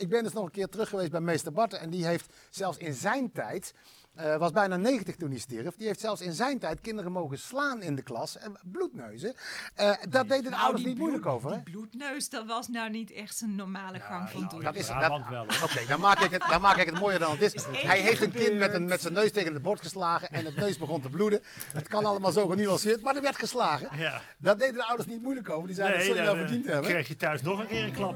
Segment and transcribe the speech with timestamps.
[0.00, 1.72] Ik ben dus nog een keer terug geweest bij meester Bart.
[1.72, 3.74] En die heeft zelfs in zijn tijd,
[4.20, 5.74] uh, was bijna 90 toen hij stierf.
[5.76, 8.38] Die heeft zelfs in zijn tijd kinderen mogen slaan in de klas.
[8.38, 9.34] En bloedneuzen.
[9.80, 11.50] Uh, dat deden de Nou, ouders niet moeilijk over.
[11.50, 11.54] Hè?
[11.62, 14.62] Die bloedneus, dat was nou niet echt een normale gang van doen.
[14.62, 15.42] Dat is dat- wel.
[15.42, 17.64] Oké, dan, maak ik het, dan maak ik het mooier dan het is.
[17.90, 20.56] Hij heeft een kind met, een, met zijn neus tegen het bord geslagen en het
[20.56, 21.40] neus begon te bloeden.
[21.72, 23.98] Het kan allemaal zo genuanceerd, maar er werd geslagen.
[23.98, 24.20] Ja.
[24.38, 25.66] Dat deden de ouders niet moeilijk over.
[25.66, 26.90] Die zeiden dat dan, wel eh, verdiend hebben.
[26.90, 28.14] krijg je thuis nog een keer een klap.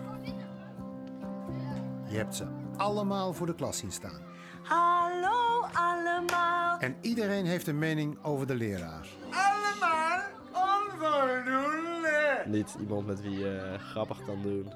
[2.15, 2.46] Je hebt ze
[2.77, 4.21] allemaal voor de klas zien staan.
[4.63, 6.79] Hallo allemaal.
[6.79, 9.07] En iedereen heeft een mening over de leraar.
[9.31, 10.21] Allemaal
[10.53, 12.43] onvoldoende.
[12.46, 14.73] Niet iemand met wie je grappig kan doen,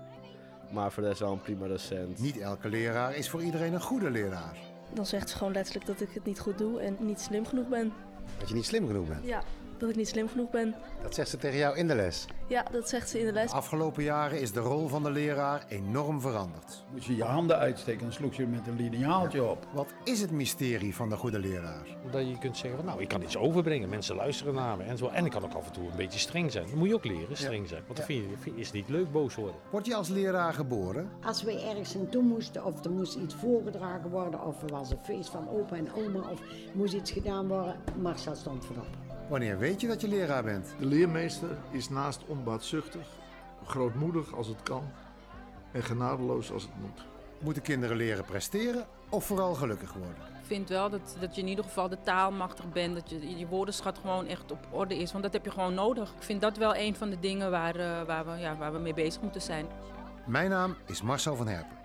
[0.71, 2.19] maar voor de rest wel een prima docent.
[2.19, 4.57] Niet elke leraar is voor iedereen een goede leraar.
[4.93, 7.69] Dan zegt ze gewoon letterlijk dat ik het niet goed doe en niet slim genoeg
[7.69, 7.93] ben.
[8.39, 9.25] Dat je niet slim genoeg bent.
[9.25, 9.43] Ja,
[9.81, 10.75] dat ik niet slim genoeg ben.
[11.03, 12.27] Dat zegt ze tegen jou in de les.
[12.49, 13.51] Ja, dat zegt ze in de les.
[13.51, 16.85] De afgelopen jaren is de rol van de leraar enorm veranderd.
[16.93, 19.67] Moet je je handen uitsteken en sloeg je met een lineaaltje op.
[19.73, 21.87] Wat is het mysterie van de goede leraar?
[22.11, 24.99] Dat je kunt zeggen, van, nou, ik kan iets overbrengen, mensen luisteren naar me en
[24.99, 25.07] zo.
[25.09, 26.67] En ik kan ook af en toe een beetje streng zijn.
[26.67, 27.83] Dat moet je ook leren, streng zijn.
[27.87, 29.57] Want dan vind je, vind je- is het niet leuk boos worden.
[29.71, 31.11] Word je als leraar geboren?
[31.25, 34.99] Als we ergens naartoe moesten, of er moest iets voorgedragen worden, of er was een
[35.03, 36.41] feest van opa en oma, of
[36.73, 38.87] moest iets gedaan worden, Marcel stond voorop.
[39.29, 40.75] Wanneer weet je dat je leraar bent?
[40.79, 43.07] De leermeester is naast onbaatzuchtig,
[43.65, 44.83] grootmoedig als het kan
[45.73, 47.07] en genadeloos als het moet.
[47.41, 50.17] Moeten kinderen leren presteren of vooral gelukkig worden?
[50.17, 52.95] Ik vind wel dat, dat je in ieder geval de taal machtig bent.
[52.95, 55.13] Dat je, je woordenschat gewoon echt op orde is.
[55.13, 56.13] Want dat heb je gewoon nodig.
[56.17, 58.79] Ik vind dat wel een van de dingen waar, eh, waar, we, ja, waar we
[58.79, 59.67] mee bezig moeten zijn.
[60.27, 61.79] Mijn naam is Marcel van Herpen.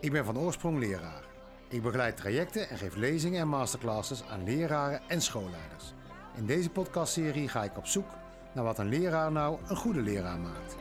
[0.00, 1.24] Ik ben van oorsprong leraar.
[1.68, 5.94] Ik begeleid trajecten en geef lezingen en masterclasses aan leraren en schoolleiders.
[6.34, 8.08] In deze podcastserie ga ik op zoek
[8.52, 10.76] naar wat een leraar nou een goede leraar maakt.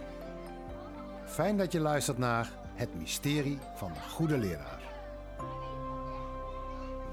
[1.26, 4.82] Fijn dat je luistert naar Het Mysterie van de Goede Leraar.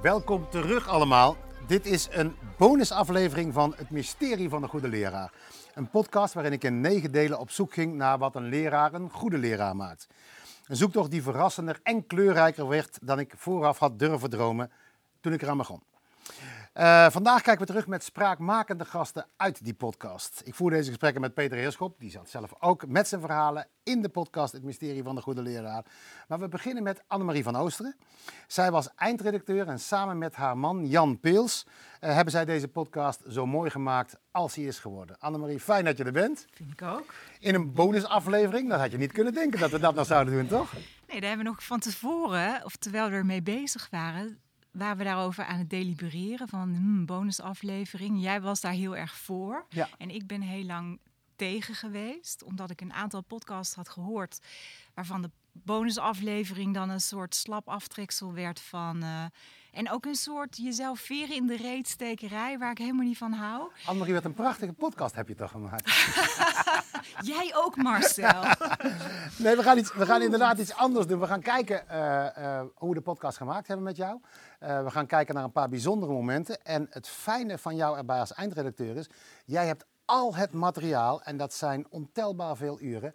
[0.03, 1.37] Welkom terug allemaal.
[1.67, 5.32] Dit is een bonusaflevering van Het Mysterie van de Goede Leraar.
[5.75, 9.11] Een podcast waarin ik in negen delen op zoek ging naar wat een leraar een
[9.11, 10.06] goede leraar maakt.
[10.66, 14.71] Een zoektocht die verrassender en kleurrijker werd dan ik vooraf had durven dromen
[15.21, 15.82] toen ik eraan begon.
[16.76, 20.42] Eh, vandaag kijken we terug met spraakmakende gasten uit die podcast.
[20.44, 24.03] Ik voer deze gesprekken met Peter Heerschop, die zat zelf ook met zijn verhalen in
[24.03, 25.84] de podcast Het Mysterie van de Goede Leraar.
[26.28, 27.97] Maar we beginnen met Annemarie van Oosteren.
[28.47, 31.66] Zij was eindredacteur en samen met haar man Jan Peels
[32.00, 35.19] eh, hebben zij deze podcast zo mooi gemaakt als hij is geworden.
[35.19, 36.47] Annemarie, fijn dat je er bent.
[36.50, 37.14] Vind ik ook.
[37.38, 40.47] In een bonusaflevering, dat had je niet kunnen denken dat we dat nou zouden doen,
[40.47, 40.72] toch?
[40.72, 44.41] Nee, daar hebben we nog van tevoren, of terwijl we ermee bezig waren,
[44.78, 48.22] waren we daarover aan het delibereren van hmm, bonusaflevering.
[48.22, 49.66] Jij was daar heel erg voor.
[49.69, 49.88] Ja.
[49.98, 51.00] En ik ben heel lang
[51.37, 54.41] tegen geweest, omdat ik een aantal podcasts had gehoord
[54.94, 59.03] waarvan de bonusaflevering dan een soort slap aftreksel werd van...
[59.03, 59.25] eh,
[59.76, 63.32] en ook een soort jezelf veren in de reet stekerij, waar ik helemaal niet van
[63.32, 63.70] hou.
[63.87, 65.91] Annemarie, wat een prachtige podcast heb je toch gemaakt?
[67.32, 68.42] Jij ook, Marcel.
[69.38, 71.20] Nee, we gaan, iets, we gaan inderdaad iets anders doen.
[71.20, 74.20] We gaan kijken eh, eh, hoe we de podcast gemaakt hebben met jou.
[74.59, 76.62] Eh, we gaan kijken naar een paar bijzondere momenten.
[76.62, 79.08] En het fijne van jou erbij als eindredacteur is,
[79.44, 83.14] jij hebt al het materiaal, en dat zijn ontelbaar veel uren,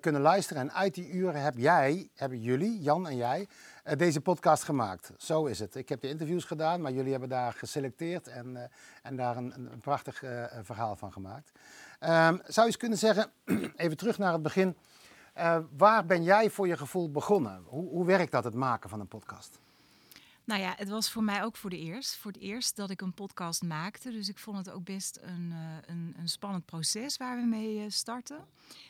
[0.00, 0.62] kunnen luisteren.
[0.62, 3.48] En uit die uren heb jij, hebben jullie, Jan en jij,
[3.84, 5.12] eh, deze podcast gemaakt.
[5.16, 5.74] Zo is het.
[5.74, 8.68] Ik heb de interviews gedaan, maar jullie hebben daar geselecteerd en, eh,
[9.02, 11.50] en daar een, een, prachtig eh, verhaal van gemaakt.
[11.98, 13.30] Ehm, zou je eens kunnen zeggen,
[13.76, 14.76] even terug naar het begin.
[15.38, 17.62] Eh, waar ben jij voor je gevoel begonnen?
[17.66, 19.58] Hoe, hoe werkt dat, het maken van een podcast?
[20.44, 22.16] Nou ja, het was voor mij ook voor de eerst.
[22.16, 24.10] Voor het eerst dat ik een podcast maakte.
[24.10, 27.78] Dus ik vond het ook best een, eh, een, een spannend proces waar we mee
[27.78, 28.46] eh, starten.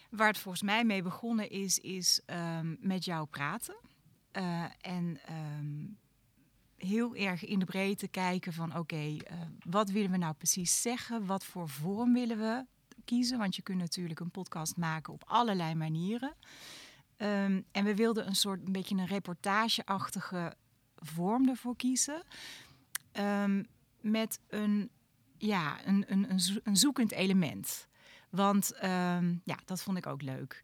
[0.09, 3.77] Waar het volgens mij mee begonnen is, is ehm, met jou praten.
[4.31, 5.87] Eh, en ehm,
[6.77, 11.27] heel erg in de breedte kijken van oké, eh, wat willen we nou precies zeggen?
[11.27, 12.67] Wat voor vorm willen we
[13.05, 13.39] kiezen?
[13.39, 16.35] Want je kunt natuurlijk een podcast maken op allerlei manieren.
[17.17, 20.57] Ehm, en we wilden een soort een beetje een reportageachtige
[20.97, 22.23] vorm ervoor kiezen.
[24.01, 24.91] Met een,
[25.39, 27.88] ja, een, een, een zoekend element.
[28.31, 30.63] Want ehm, ja, dat vond ik ook leuk.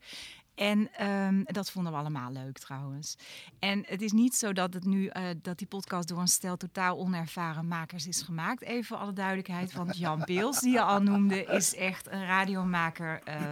[0.55, 3.16] En ehm, dat vonden we allemaal leuk trouwens.
[3.58, 6.56] En het is niet zo dat, het nu, eh, dat die podcast door een stel
[6.56, 8.62] totaal onervaren makers is gemaakt.
[8.62, 9.72] Even voor alle duidelijkheid.
[9.72, 13.50] Want Jan Beels, die je al noemde, is echt een radiomaker eh,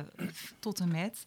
[0.59, 1.25] tot en met.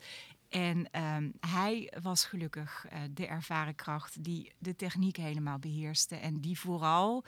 [0.49, 6.15] En ehm, hij was gelukkig eh, de ervaren kracht die de techniek helemaal beheerste.
[6.15, 7.23] En die vooral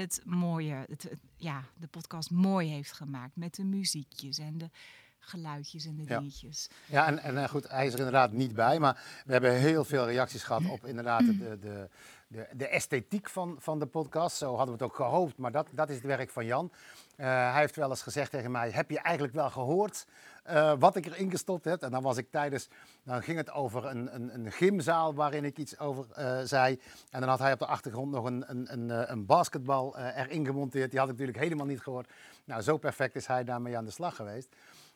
[0.00, 3.36] het mooie, het, het- ja, de podcast mooi heeft gemaakt.
[3.36, 4.70] Met de muziekjes en de
[5.18, 6.68] geluidjes en de dingetjes.
[6.86, 9.84] Ja, en, en eh, goed, hij is er inderdaad niet bij, maar we hebben heel
[9.84, 11.88] veel reacties gehad op inderdaad de, de,
[12.28, 14.36] de, de esthetiek van, van de podcast.
[14.36, 16.72] Zo hadden we het ook gehoopt, maar dat, dat is het werk van Jan.
[17.16, 20.06] Eh, hij heeft wel eens gezegd tegen mij, heb je eigenlijk wel gehoord
[20.48, 21.82] eh, wat ik erin gestopt heb?
[21.82, 22.68] En dan was ik tijdens,
[23.02, 26.80] dan ging het over een, een, een gymzaal waarin ik iets over eh, zei.
[27.10, 30.44] En dan had hij op de achtergrond nog een, een, een, eh, een basketbal erin
[30.44, 30.90] gemonteerd.
[30.90, 32.10] Die had ik natuurlijk helemaal niet gehoord.
[32.44, 34.48] Nou, zo perfect is hij daarmee aan de slag geweest.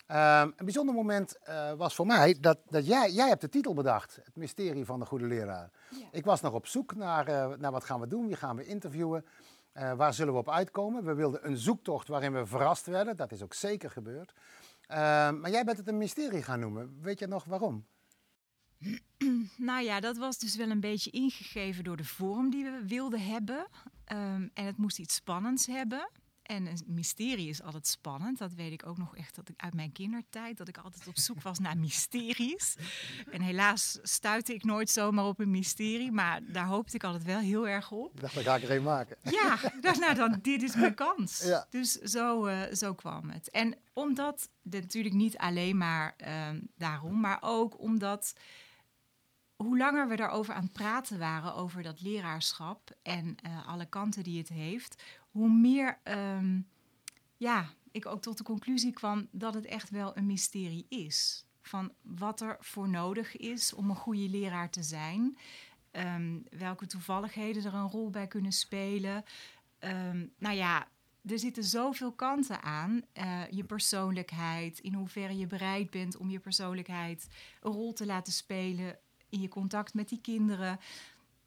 [0.06, 1.38] Ehm, een bijzonder moment
[1.76, 4.19] was voor mij dat, dat jij, jij hebt de titel bedacht.
[4.25, 5.70] Het mysterie van de goede leraar.
[6.10, 9.25] Ik was nog op zoek naar, naar wat gaan we doen, wie gaan we interviewen.
[9.72, 11.05] Waar zullen we op uitkomen?
[11.05, 13.16] We wilden een zoektocht waarin we verrast werden.
[13.16, 14.32] Dat is ook zeker gebeurd.
[14.93, 16.99] Ehm, maar jij bent het een mysterie gaan noemen.
[17.00, 17.87] Weet je nog waarom?
[19.56, 23.21] Nou ja, dat was dus wel een beetje ingegeven door de vorm die we wilden
[23.21, 23.67] hebben.
[24.05, 26.11] Ehm, en het moest iets spannends hebben.
[26.52, 28.38] En een mysterie is altijd spannend.
[28.38, 31.19] Dat weet ik ook nog echt dat ik uit mijn kindertijd, dat ik altijd op
[31.19, 32.76] zoek was naar mysteries.
[33.31, 37.38] En helaas stuitte ik nooit zomaar op een mysterie, maar daar hoopte ik altijd wel
[37.38, 38.14] heel erg op.
[38.14, 39.16] Ik dacht, dan ga ik er een maken.
[39.22, 41.43] Ja, dacht, nou dan, dit is mijn kans.
[41.43, 41.66] Ja.
[41.70, 43.50] Dus zo, eh, zo kwam het.
[43.50, 48.34] En omdat, natuurlijk niet alleen maar ehm, daarom, maar ook omdat
[49.56, 54.22] hoe langer we daarover aan het praten waren, over dat leraarschap en eh, alle kanten
[54.22, 55.02] die het heeft,
[55.32, 56.61] hoe meer ehm,
[57.37, 61.46] ja, ik ook tot de conclusie kwam dat het echt wel een mysterie is.
[61.61, 65.38] Van wat er voor nodig is om een goede leraar te zijn.
[65.90, 69.25] Ehm, welke toevalligheden er een rol bij kunnen spelen.
[69.79, 70.88] Ehm, nou ja,
[71.26, 73.02] er zitten zoveel kanten aan.
[73.12, 77.29] Eh, je persoonlijkheid, in hoeverre je bereid bent om je persoonlijkheid
[77.61, 78.99] een rol te laten spelen
[79.29, 80.79] in je contact met die kinderen.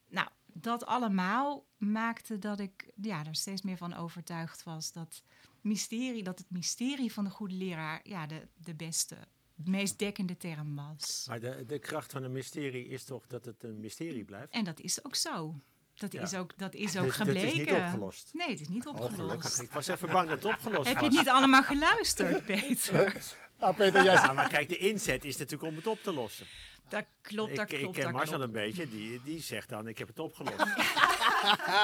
[0.10, 5.24] Nou, dat allemaal maakte dat ik ja, er steeds meer van overtuigd was dat,
[5.62, 9.16] mysterie, dat het mysterie van de goede leraar ja, de, de beste,
[9.56, 11.26] meest dekkende term was.
[11.28, 14.54] Maar de, de kracht van een mysterie is toch dat het een mysterie blijft?
[14.54, 15.56] En dat is ook zo.
[15.94, 16.22] Dat Ja.
[16.22, 17.48] is ook, dat is Dus ook het gebleken.
[17.48, 18.30] is niet opgelost?
[18.34, 19.62] Nee, het is niet opgelost.
[19.62, 21.10] Ik was even bang dat het opgelost Heb je was.
[21.16, 23.24] het niet allemaal geluisterd, Peter?
[23.60, 26.46] Nou, Peter, jij Ja, maar kijk, de inzet is natuurlijk om het op te lossen.
[26.90, 27.98] Dat klopt, dat ik, klopt.
[27.98, 28.44] Ik ken Marcel klopt.
[28.44, 30.58] een beetje, die, die zegt dan, ik heb het opgelost.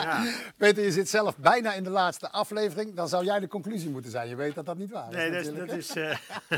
[0.01, 0.33] ja.
[0.57, 2.95] Peter, je zit zelf bijna in de laatste aflevering.
[2.95, 4.30] Dan zou jij de conclusie moeten zijn.
[4.30, 5.15] Je weet dat dat niet waar is.
[5.15, 6.18] Nee, dat is eh,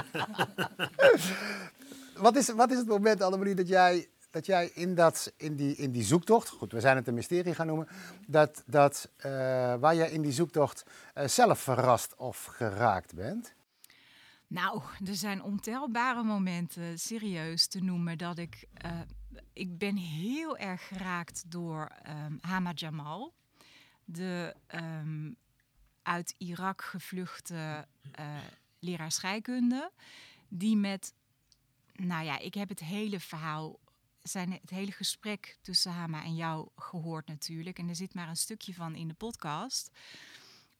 [2.15, 5.75] Wat is, wat is het moment, Annemarie, dat jij, dat jij in, dat, in, die,
[5.75, 7.87] in die zoektocht, goed, we zijn het een mysterie gaan noemen,
[8.27, 9.31] dat, dat, eh,
[9.75, 13.53] waar jij in die zoektocht eh, zelf verrast of geraakt bent?
[14.53, 18.65] Nou, er zijn ontelbare momenten, serieus te noemen, dat ik...
[18.73, 18.99] eh,
[19.53, 23.33] ik ben heel erg geraakt door ehm Hama Jamal.
[24.05, 25.31] De ehm,
[26.01, 28.37] uit Irak gevluchte eh,
[28.79, 29.91] leraar scheikunde.
[30.47, 31.13] Die met...
[31.93, 33.79] Nou ja, ik heb het hele verhaal...
[34.21, 37.79] Zijn het hele gesprek tussen Hama en jou gehoord natuurlijk.
[37.79, 39.91] En er zit maar een stukje van in de podcast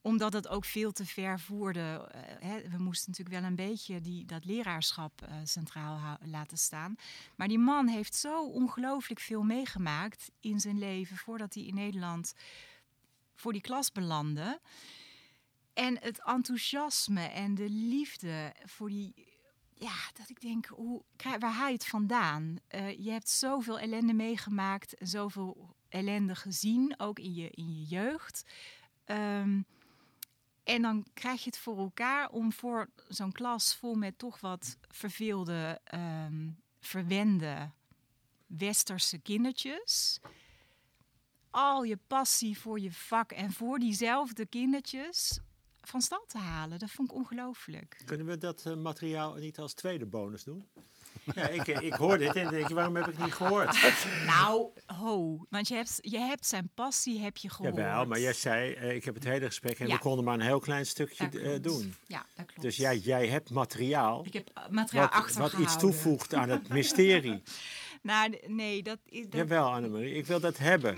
[0.04, 2.08] omdat het ook veel te ver voerde.
[2.12, 6.96] eh, hè, we moesten natuurlijk wel een beetje die, dat leraarschap eh, centraal laten staan.
[7.36, 12.34] Maar die man heeft zo ongelooflijk veel meegemaakt in zijn leven voordat hij in Nederland
[13.34, 14.60] voor die klas belandde.
[15.74, 19.32] En het enthousiasme en de liefde voor die.
[19.74, 21.02] Ja, dat ik denk, hoe,
[21.38, 22.56] waar haal je het vandaan?
[22.68, 28.44] Eh, je hebt zoveel ellende meegemaakt, zoveel ellende gezien, ook in je, in je jeugd.
[29.04, 29.60] Ehm,
[30.64, 34.76] en dan krijg je het voor elkaar om voor zo'n klas vol met toch wat
[34.88, 36.48] verveelde, ehm,
[36.80, 37.70] verwende
[38.46, 40.20] westerse kindertjes.
[41.50, 45.40] Al je passie voor je vak en voor diezelfde kindertjes
[45.80, 46.78] van stal te halen.
[46.78, 48.02] Dat vond ik ongelooflijk.
[48.04, 50.68] kunnen we dat eh, materiaal niet als tweede bonus doen?
[51.34, 53.76] Ja, ik, ik hoor dit en denk, waarom heb ik het niet gehoord?
[54.26, 55.44] Nou, ho.
[55.50, 57.76] Want je hebt, je hebt zijn passie heb je gehoord.
[57.76, 59.94] Jawel, maar jij zei, eh, ik heb het hele gesprek en Ja.
[59.94, 61.94] we konden maar een heel klein stukje Dat eh, doen.
[62.06, 62.62] Ja, dat klopt.
[62.62, 66.68] Dus jij, jij hebt materiaal, Ik heb eh, materiaal wat, wat iets toevoegt aan het
[66.68, 67.42] mysterie.
[68.02, 69.22] Nou, nee, dat is...
[69.28, 70.96] Dat, Jawel, Annemarie, ik wil dat hebben.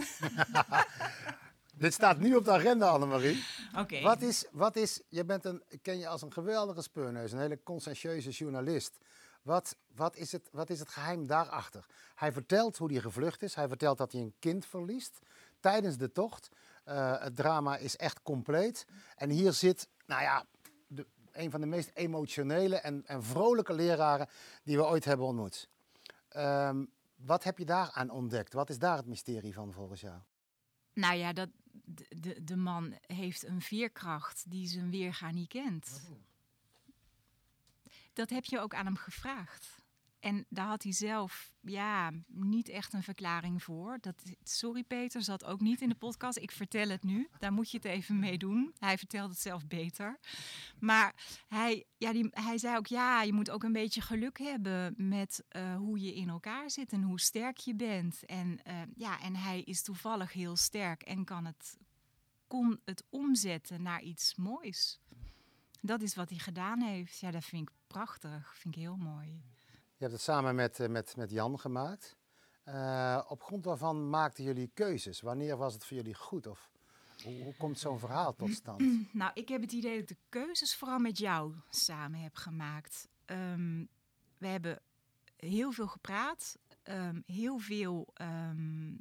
[1.75, 3.45] Dit staat nu op de agenda, Annemarie.
[3.79, 4.01] Oké.
[4.01, 7.63] Wat is, wat is, je bent een, ken je als een geweldige speurneus, een hele
[7.63, 8.99] conscientieuze journalist.
[9.47, 11.87] Wat, wat, is het, wat is het geheim daarachter?
[12.15, 13.55] Hij vertelt hoe hij gevlucht is.
[13.55, 15.19] Hij vertelt dat hij een kind verliest
[15.61, 16.49] tijdens de tocht.
[16.85, 18.87] Eh, het drama is echt compleet.
[19.17, 20.45] En hier zit, nou ja,
[20.87, 24.29] de, een van de meest emotionele en, en vrolijke leraren
[24.63, 25.69] die we ooit hebben ontmoet.
[26.29, 26.85] Ehm,
[27.17, 28.53] wat heb je daar aan ontdekt?
[28.53, 30.21] Wat is daar het mysterie van volgens jou?
[30.93, 36.01] Nou ja, dat, de, de, de man heeft een veerkracht die zijn weerga niet kent.
[38.17, 39.85] Dat heb je ook aan hem gevraagd.
[40.21, 43.99] En daar had hij zelf ja, niet echt een verklaring voor.
[44.01, 46.39] Dat, sorry Peter, zat ook niet in de podcast.
[46.39, 47.29] Ik vertel het nu.
[47.39, 48.75] Daar moet je het even mee doen.
[48.79, 50.19] Hij vertelt het zelf beter.
[50.79, 51.15] Maar
[51.49, 55.45] hij, ja, die, hij zei ook, ja, je moet ook een beetje geluk hebben met
[55.49, 58.25] eh, hoe je in elkaar zit en hoe sterk je bent.
[58.25, 61.77] En, eh, ja, en hij is toevallig heel sterk en kan het,
[62.47, 65.01] kon het omzetten naar iets moois.
[65.81, 67.19] Dat is wat hij gedaan heeft.
[67.19, 68.55] Ja, dat vind ik prachtig.
[68.57, 69.27] Vind ik heel mooi.
[69.97, 72.17] Je hebt het samen met, eh, met, met Jan gemaakt.
[72.63, 75.21] Eh, op grond waarvan maakten jullie keuzes?
[75.21, 76.47] Wanneer was het voor jullie goed?
[76.47, 76.71] Of
[77.23, 78.83] hoe, hoe komt zo'n verhaal tot stand?
[79.13, 83.09] Nou, ik heb het idee dat ik de keuzes vooral met jou samen heb gemaakt.
[83.25, 83.85] Ehm,
[84.39, 84.81] we hebben
[85.37, 88.95] heel veel gepraat, ehm, heel veel ehm,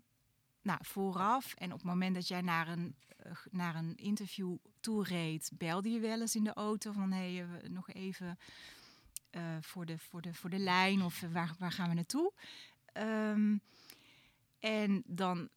[0.65, 1.53] nou, vooraf.
[1.53, 5.89] En op het moment dat jij naar een, eh, naar een interview toe reed, belde
[5.89, 8.38] je wel eens in de auto van hé, hey, eh, nog even
[9.29, 12.34] eh, voor, de, voor, de, voor de lijn of waar, waar gaan we naartoe?
[12.86, 13.57] Ehm,
[14.60, 15.50] en dan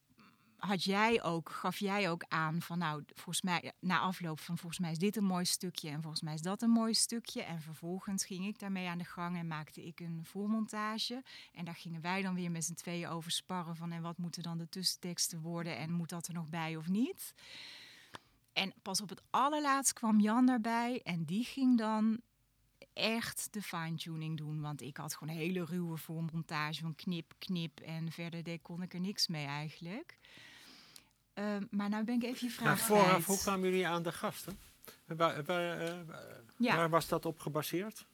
[0.58, 4.80] had jij ook, gaf jij ook aan van nou, volgens mij, na afloop van volgens
[4.80, 7.42] mij is dit een mooi stukje en volgens mij is dat een mooi stukje.
[7.42, 11.22] En vervolgens ging ik daarmee aan de gang en maakte ik een voormontage.
[11.52, 14.42] En daar gingen wij dan weer met z'n tweeën over sparren van en wat moeten
[14.42, 17.34] dan de tussenteksten worden en moet dat er nog bij of niet.
[18.52, 22.20] En pas op het allerlaatst kwam Jan daarbij en die ging dan
[22.92, 24.60] echt de fine-tuning doen.
[24.60, 27.80] Want ik had gewoon een hele ruwe voormontage van knip, knip.
[27.80, 30.18] En verder kon ik er niks mee eigenlijk.
[31.38, 33.24] Ehm, maar nou ben ik even je vraag Maar vooraf, kwijt.
[33.24, 34.58] hoe kwamen jullie aan de gasten?
[35.06, 35.94] Waar, waar, eh,
[36.56, 36.76] Ja.
[36.76, 38.06] waar was dat op gebaseerd?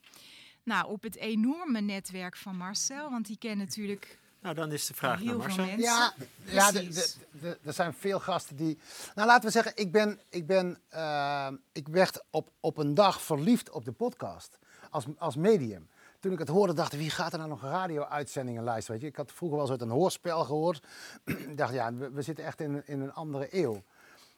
[0.63, 3.11] Nou, op het enorme netwerk van Marcel.
[3.11, 5.65] Want die kent natuurlijk Nou, dan is de vraag heel naar veel Marcel.
[5.65, 5.83] mensen.
[5.83, 6.15] Ja,
[6.45, 8.79] ja er zijn veel gasten die.
[9.15, 13.23] Nou, laten we zeggen, ik ben, ik ben, eh, ik werd op, op een dag
[13.23, 14.59] verliefd op de podcast
[14.91, 15.89] als, als medium.
[16.25, 18.93] Toen ik het hoorde, dacht ik, wie gaat er nou nog radio-uitzendingen luisteren?
[18.93, 19.13] Weet je?
[19.13, 20.87] Ik had vroeger wel eens uit een hoorspel gehoord.
[21.25, 23.83] ik dacht, ja, we, zitten echt in, in een andere eeuw.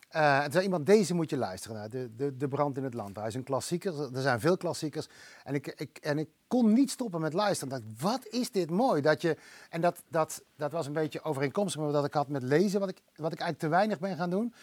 [0.08, 2.84] Eh, en toen zei iemand, deze moet je luisteren naar, de, de, de Brand in
[2.84, 3.16] het Land.
[3.16, 5.08] Hij is een klassieker, er zijn veel klassiekers.
[5.44, 7.68] En ik, ik, en ik kon niet stoppen met luisteren.
[7.68, 9.02] Dacht, wat is dit mooi?
[9.02, 9.36] Dat je,
[9.70, 12.88] en dat, dat, dat was een beetje overeenkomstig met wat ik had met lezen, wat
[12.88, 14.54] ik, wat ik eigenlijk te weinig ben gaan doen.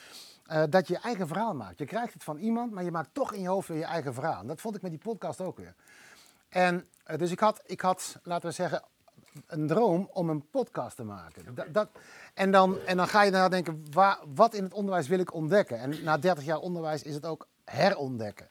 [0.46, 1.80] Eh, dat je je eigen verhaal maakt.
[1.80, 4.14] Je krijgt het van iemand, maar je maakt toch in je hoofd weer je eigen
[4.14, 4.46] verhaal.
[4.46, 5.76] Dat vond ik met die podcast ook weer.
[6.50, 6.88] En
[7.18, 8.84] dus ik had, ik had, laten we zeggen,
[9.48, 11.56] een droom om een podcast te maken.
[11.56, 11.90] Dat, dat,
[12.34, 15.80] en, dan, en dan ga je nadenken, waar, wat in het onderwijs wil ik ontdekken?
[15.80, 18.50] En na 30 jaar onderwijs is het ook herontdekken.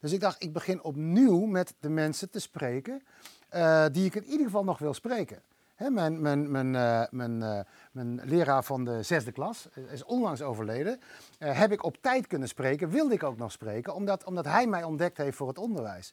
[0.00, 3.02] Dus ik dacht, ik begin opnieuw met de mensen te spreken
[3.48, 5.42] eh, die ik in ieder geval nog wil spreken.
[5.80, 7.60] Hè, mijn, mijn, mijn, eh, mijn, eh,
[7.92, 11.00] mijn leraar van de zesde klas eh, is onlangs overleden.
[11.38, 14.66] Eh, heb ik op tijd kunnen spreken, wilde ik ook nog spreken, omdat, omdat hij
[14.66, 16.12] mij ontdekt heeft voor het onderwijs.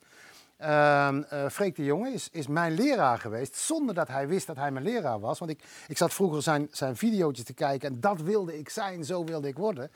[0.57, 4.55] Ehm eh, Freek de Jonge is, is mijn leraar geweest, zonder dat hij wist dat
[4.55, 5.39] hij mijn leraar was.
[5.39, 9.05] Want ik, ik zat vroeger zijn, zijn video's te kijken en dat wilde ik zijn,
[9.05, 9.91] zo wilde ik worden.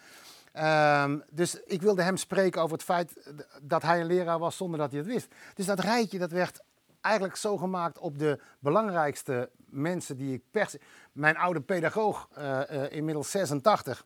[0.51, 4.79] Ehm, dus ik wilde hem spreken over het feit dat hij een leraar was zonder
[4.79, 5.27] dat hij het wist.
[5.53, 6.61] Dus dat rijtje dat werd
[7.01, 10.79] eigenlijk zo gemaakt op de belangrijkste mensen die ik per se...
[11.11, 14.05] Mijn oude pedagoog, eh, eh, inmiddels 86,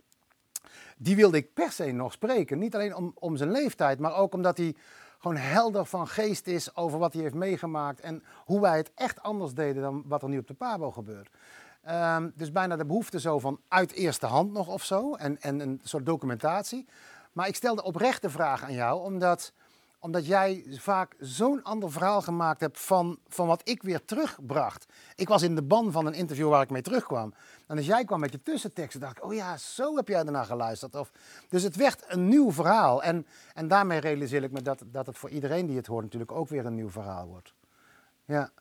[0.98, 2.60] die wilde ik per se nog spreken.
[2.60, 4.76] Niet alleen om, om zijn leeftijd, maar ook omdat hij
[5.26, 9.22] gewoon helder van geest is over wat hij heeft meegemaakt en hoe wij het echt
[9.22, 11.30] anders deden dan wat er nu op de Pabo gebeurt.
[11.82, 15.60] Ehm, dus bijna de behoefte zo van uit eerste hand nog of zo en, en
[15.60, 16.86] een soort documentatie.
[17.32, 19.54] Maar ik stelde oprechte vraag aan jou, omdat,
[20.06, 24.86] omdat jij vaak zo'n ander verhaal gemaakt hebt van, van wat ik weer terugbracht.
[25.16, 27.34] Ik was in de ban van een interview waar ik mee terugkwam.
[27.68, 30.46] En als jij kwam met je tussenteksten, dacht ik, oh ja, zo heb jij ernaar
[30.46, 30.96] geluisterd.
[30.96, 31.12] Of,
[31.50, 33.04] dus het werd een nieuw verhaal.
[33.04, 36.32] En, en daarmee realiseer ik me dat, dat het voor iedereen die het hoort natuurlijk
[36.32, 37.54] ook weer een nieuw verhaal wordt.
[38.26, 38.52] Ja.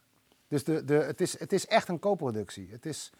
[0.48, 2.68] Dus de, de, het, is, het is echt een co-productie.
[2.70, 3.12] Het, is,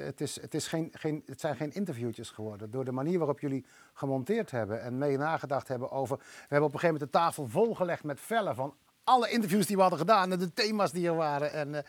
[0.00, 2.70] het, is, het, is geen, geen, het zijn geen interviewtjes geworden.
[2.70, 6.16] Door de manier waarop jullie gemonteerd hebben en mee nagedacht hebben over...
[6.16, 9.76] We hebben op een gegeven moment de tafel volgelegd met vellen van alle interviews die
[9.76, 11.52] we hadden gedaan en de thema's die er waren.
[11.52, 11.82] En, eh,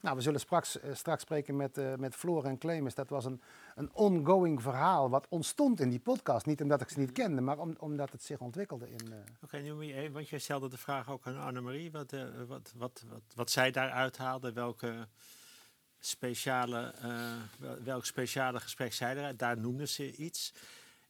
[0.00, 2.94] nou, we zullen straks, eh, straks spreken met, eh met Floor en Clemens.
[2.94, 3.40] Dat was een,
[3.74, 6.46] een ongoing verhaal wat ontstond in die podcast.
[6.46, 9.12] Niet omdat ik ze niet kende, maar om, omdat het zich ontwikkelde in...
[9.42, 12.10] Oké, nu moet je even, want jij stelde de vraag ook aan Annemarie, wat,
[12.46, 15.08] wat, wat, wat, wat zij daaruit haalde, welke
[16.06, 20.52] speciale, eh, wel- welk speciale gesprek zij eruit, daar noemde ze iets.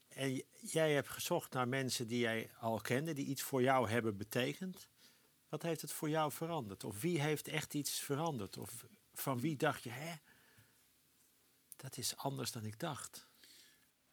[0.08, 4.16] En jij hebt gezocht naar mensen die jij al kende, die iets voor jou hebben
[4.16, 4.88] betekend.
[5.48, 6.84] Wat heeft het voor jou veranderd?
[6.84, 8.58] Of wie heeft echt iets veranderd?
[8.58, 8.84] Of
[9.14, 10.14] van wie dacht je, hè,
[11.76, 13.26] dat is anders dan ik dacht?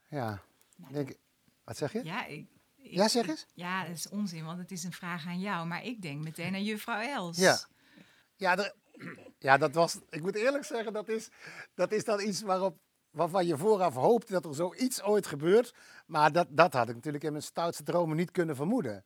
[0.08, 0.44] ja,
[0.76, 1.14] denk,
[1.64, 2.04] wat zeg je?
[2.04, 3.46] Ja, ik, Ja, zeg eens.
[3.54, 5.68] Ja, dat is onzin, want het is een vraag aan jou.
[5.68, 7.38] Maar ik denk meteen aan juffrouw Els.
[7.38, 7.60] Ja.
[8.36, 8.76] Ja, er-
[9.42, 11.30] ja, dat was, ik moet eerlijk zeggen, dat is,
[11.74, 12.78] dat is dan iets waarop,
[13.12, 15.74] waarvan je vooraf hoopt dat er zoiets ooit gebeurt.
[16.06, 19.04] Maar dat, dat had ik natuurlijk in mijn stoutste dromen niet kunnen vermoeden.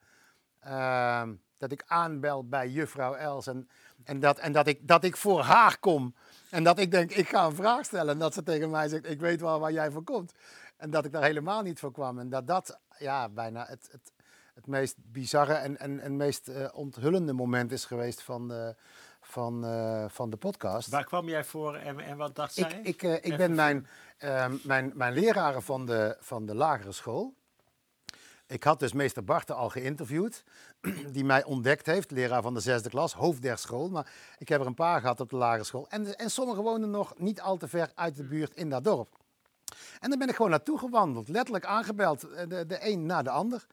[0.60, 3.70] Ehm, dat ik aanbel bij juffrouw Els en,
[4.04, 6.15] en, dat, en dat, ik, dat ik voor haar kom.
[6.50, 8.13] En dat ik denk, ik ga een vraag stellen.
[8.13, 10.34] En dat ze tegen mij zegt, ik weet wel waar jij voor komt.
[10.77, 12.20] En dat ik daar helemaal niet voor kwam.
[12.20, 14.12] En dat dat ja, bijna het, het,
[14.54, 18.75] het meest bizarre en, en, en meest eh, onthullende moment is geweest van
[19.27, 20.89] van, eh, van de podcast.
[20.89, 22.79] Waar kwam jij voor en, en wat dacht Ik, zij?
[22.84, 26.91] ik, eh, ik Even ben mijn, eh, mijn, mijn leraren van de, van de lagere
[26.91, 27.34] school.
[28.48, 30.44] Ik had dus meester Barten al geïnterviewd,
[31.15, 33.89] die mij ontdekt heeft, leraar van de zesde klas, hoofd der school.
[33.89, 35.86] Maar ik heb er een paar gehad op de lagere school.
[35.89, 39.17] En, en sommigen woonden nog niet al te ver uit de buurt in dat dorp.
[40.00, 43.29] En dan ben ik gewoon naartoe gewandeld, letterlijk aangebeld, eh, de, de een na de
[43.29, 43.65] ander.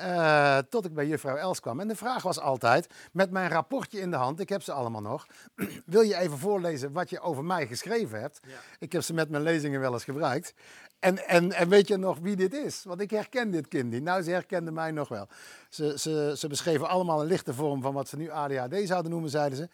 [0.00, 1.80] Eh, tot ik bij juffrouw Els kwam.
[1.80, 5.00] En de vraag was altijd, met mijn rapportje in de hand, ik heb ze allemaal
[5.00, 5.26] nog,
[5.86, 8.40] wil je even voorlezen wat je over mij geschreven hebt?
[8.78, 10.54] Ik heb ze met mijn lezingen wel eens gebruikt.
[10.98, 12.84] En, en, en weet je nog wie dit is?
[12.84, 14.02] Want ik herken dit kind niet.
[14.02, 15.28] Nou, ze herkenden mij nog wel.
[15.68, 19.30] Ze, ze, ze beschreven allemaal een lichte vorm van wat ze nu ADHD zouden noemen,
[19.30, 19.68] zeiden ze.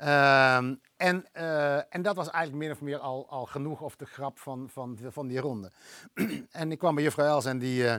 [0.00, 4.06] Ehm, en, eh, en dat was eigenlijk min of meer al, al genoeg of de
[4.06, 5.70] grap van, van, van die ronde.
[6.50, 7.96] en ik kwam bij juffrouw Els en die, eh,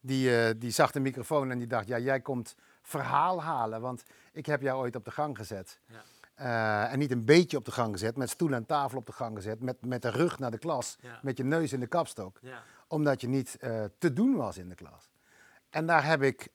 [0.00, 4.02] die, eh, die zag de microfoon en die dacht, ja, jij komt verhaal halen, want
[4.32, 5.80] ik heb jou ooit op de gang gezet.
[6.34, 9.12] Eh, en niet een beetje op de gang gezet, met stoel en tafel op de
[9.12, 11.18] gang gezet, met, met de rug naar de klas, Ja.
[11.22, 12.38] met je neus in de kapstok.
[12.42, 12.62] Ja.
[12.88, 13.58] Omdat je niet
[13.98, 15.10] te doen was in de klas.
[15.70, 16.48] En daar heb ik,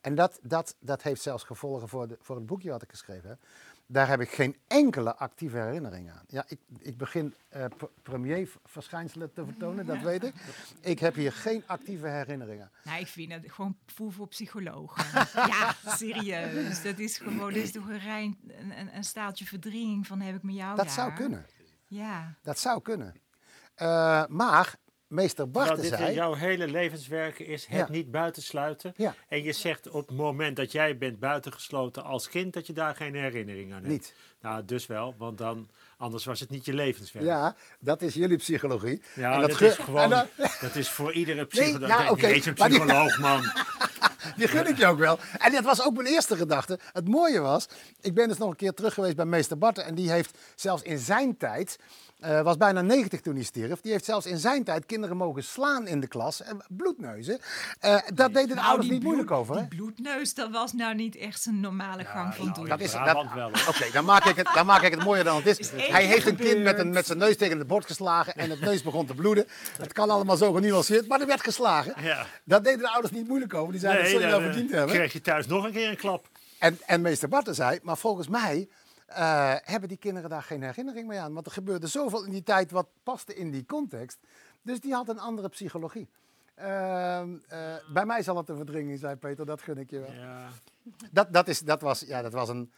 [0.00, 3.28] en dat, dat, dat heeft zelfs gevolgen voor, de, voor het boekje wat ik geschreven
[3.28, 3.38] heb.
[3.86, 6.24] Daar heb ik geen enkele actieve herinnering aan.
[6.26, 10.34] Ja, ik, ik begin eh pr- premierverschijnselen te vertonen, dat weet ik.
[10.80, 12.70] Ik heb hier geen actieve herinneringen.
[12.84, 15.04] Nou, ik vind het gewoon voel voor psychologen.
[15.52, 16.82] ja, serieus.
[16.82, 20.42] Dat is gewoon, dat is toch een, rein, een, een, staaltje verdringing van heb ik
[20.42, 20.94] met jou Dat daar.
[20.94, 21.46] zou kunnen.
[21.86, 22.34] Ja.
[22.42, 23.14] Dat zou kunnen.
[23.74, 24.74] Eh, maar
[25.14, 26.14] meester Barten dit zei...
[26.14, 27.86] jouw hele levenswerk is het Ja.
[27.90, 28.92] niet buitensluiten.
[28.96, 29.14] Ja.
[29.28, 32.94] En je zegt op het moment dat jij bent buitengesloten als kind, dat je daar
[32.96, 33.88] geen herinnering aan hebt.
[33.92, 34.14] Niet.
[34.40, 37.24] Nou, dus wel, want dan, anders was het niet je levenswerk.
[37.24, 39.02] Ja, dat is jullie psychologie.
[39.14, 40.26] Ja, En dat, is gewoon, dan-
[40.60, 41.88] dat is voor iedere psycholoog.
[41.88, 43.42] ja, Nee, niet eens een die- psycholoog, man.
[44.36, 45.18] Die gun ik je ook wel.
[45.38, 46.78] En dat was ook mijn eerste gedachte.
[46.92, 47.68] Het mooie was,
[48.00, 49.84] ik ben dus nog een keer terug geweest bij meester Barten.
[49.84, 51.78] En die heeft zelfs in zijn tijd,
[52.24, 53.80] eh, was bijna 90 toen hij stierf.
[53.80, 56.42] Die heeft zelfs in zijn tijd kinderen mogen slaan in de klas.
[56.42, 57.38] En bloedneuzen.
[57.80, 59.54] Eh, dat deden de Nou, ouders niet moeilijk over.
[59.54, 59.60] Hè?
[59.68, 62.66] Die bloedneus, dat was nou niet echt zijn normale gang van doen.
[62.66, 63.50] Dat is, dat- wel.
[63.68, 65.70] Oké, dan, maak ik het, dan maak ik het mooier dan het is.
[65.96, 68.60] Hij heeft een kind met, een, met zijn neus tegen het bord geslagen en het
[68.60, 69.46] neus begon te bloeden.
[69.78, 71.94] Het kan allemaal zo genuanceerd, maar er werd geslagen.
[72.02, 72.26] Ja.
[72.44, 73.72] Dat deden de ouders niet moeilijk over.
[73.72, 74.94] Die zeiden, dat zul je dan, wel verdiend hebben.
[74.94, 76.28] kreeg je thuis nog een keer een klap.
[76.58, 78.68] En, en meester Barten zei, maar volgens mij
[79.06, 81.34] eh, hebben die kinderen daar geen herinnering meer aan.
[81.34, 84.18] Want er gebeurde zoveel in die tijd wat paste in die context.
[84.62, 86.08] Dus die had een andere psychologie.
[86.54, 90.12] Ehm, eh, bij mij zal het een verdringing zijn, Peter, dat gun ik je wel.
[90.12, 90.48] Ja.
[91.10, 92.72] Dat, dat, is, dat, was, ja, dat was een...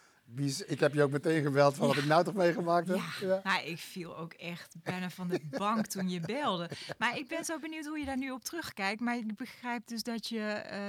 [0.67, 2.97] Ik heb je ook meteen gebeld van wat ik nou toch meegemaakt heb.
[2.97, 3.41] Ja, Ja.
[3.45, 6.71] nou, ik viel ook echt bijna van de bank toen je belde.
[6.99, 9.01] Maar ik ben zo benieuwd hoe je daar nu op terugkijkt.
[9.01, 10.81] Maar ik begrijp dus dat je, eh,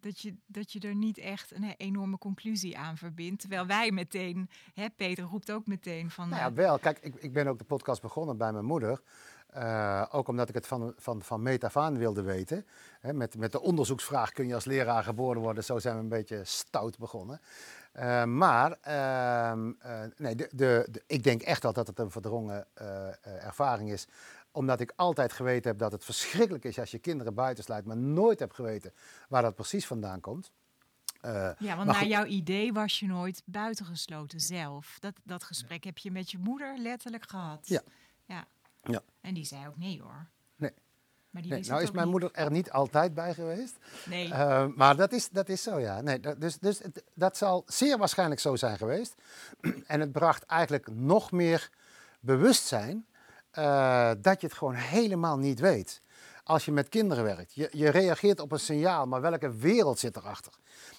[0.00, 3.40] dat je, dat je er niet echt een enorme conclusie aan verbindt.
[3.40, 6.28] Terwijl wij meteen, hè, Peter roept ook meteen van...
[6.28, 6.78] Nou eh, ja, wel.
[6.78, 9.00] Kijk, ik, ik ben ook de podcast begonnen bij mijn moeder.
[9.46, 12.66] Eh, ook omdat ik het van, van, van meet af aan wilde weten.
[13.00, 15.64] Hè, met, met de onderzoeksvraag kun je als leraar geboren worden.
[15.64, 17.40] Zo zijn we een beetje stout begonnen.
[17.92, 22.10] Eh, maar ehm, eh, nee, de, de, de- ik denk echt wel dat het een
[22.10, 24.06] verdrongen eh, eh, ervaring is.
[24.56, 27.84] Omdat ik altijd geweten heb dat het verschrikkelijk is als je kinderen buitensluit.
[27.84, 28.92] Maar nooit heb geweten
[29.28, 30.50] waar dat precies vandaan komt.
[31.20, 34.96] Eh, ja, want naar goed, jouw idee was je nooit buitengesloten zelf.
[35.00, 37.68] Dat, dat gesprek heb je met je moeder letterlijk gehad.
[37.68, 37.82] Ja.
[38.24, 38.46] ja.
[38.84, 39.00] Ja.
[39.20, 40.26] En die zei ook nee hoor.
[40.56, 40.72] Nee.
[41.30, 42.10] Maar die Nee, nou is mijn niet.
[42.20, 43.76] moeder er niet altijd bij geweest.
[44.06, 44.32] Nee.
[44.32, 46.00] Eh, maar dat is, dat is zo, ja.
[46.00, 49.14] Nee, dat, dus dus het- dat zal zeer waarschijnlijk zo zijn geweest.
[49.86, 51.70] en het bracht eigenlijk nog meer
[52.20, 53.06] bewustzijn
[53.56, 56.02] eh, dat je het gewoon helemaal niet weet.
[56.44, 57.54] Als je met kinderen werkt.
[57.54, 60.52] Je, je reageert op een signaal, maar welke wereld zit erachter?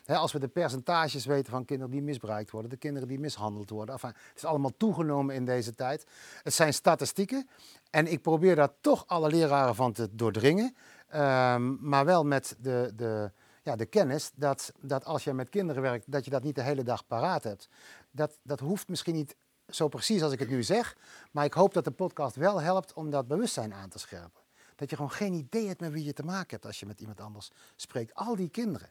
[0.05, 3.69] Hè, als we de percentages weten van kinderen die misbruikt worden, de kinderen die mishandeld
[3.69, 3.93] worden.
[3.95, 6.05] Enfin, het is allemaal toegenomen in deze tijd.
[6.43, 7.49] Het zijn statistieken.
[7.89, 10.75] En ik probeer daar toch alle leraren van te doordringen.
[11.07, 13.31] Ehm, maar wel met de, de,
[13.63, 16.61] ja, de kennis dat, dat als je met kinderen werkt, dat je dat niet de
[16.61, 17.69] hele dag paraat hebt.
[18.11, 19.35] Dat, dat hoeft misschien niet
[19.69, 20.97] zo precies als ik het nu zeg.
[21.31, 24.41] Maar ik hoop dat de podcast wel helpt om dat bewustzijn aan te scherpen.
[24.75, 26.99] dat je gewoon geen idee hebt met wie je te maken hebt als je met
[26.99, 28.15] iemand anders spreekt.
[28.15, 28.89] Al die kinderen.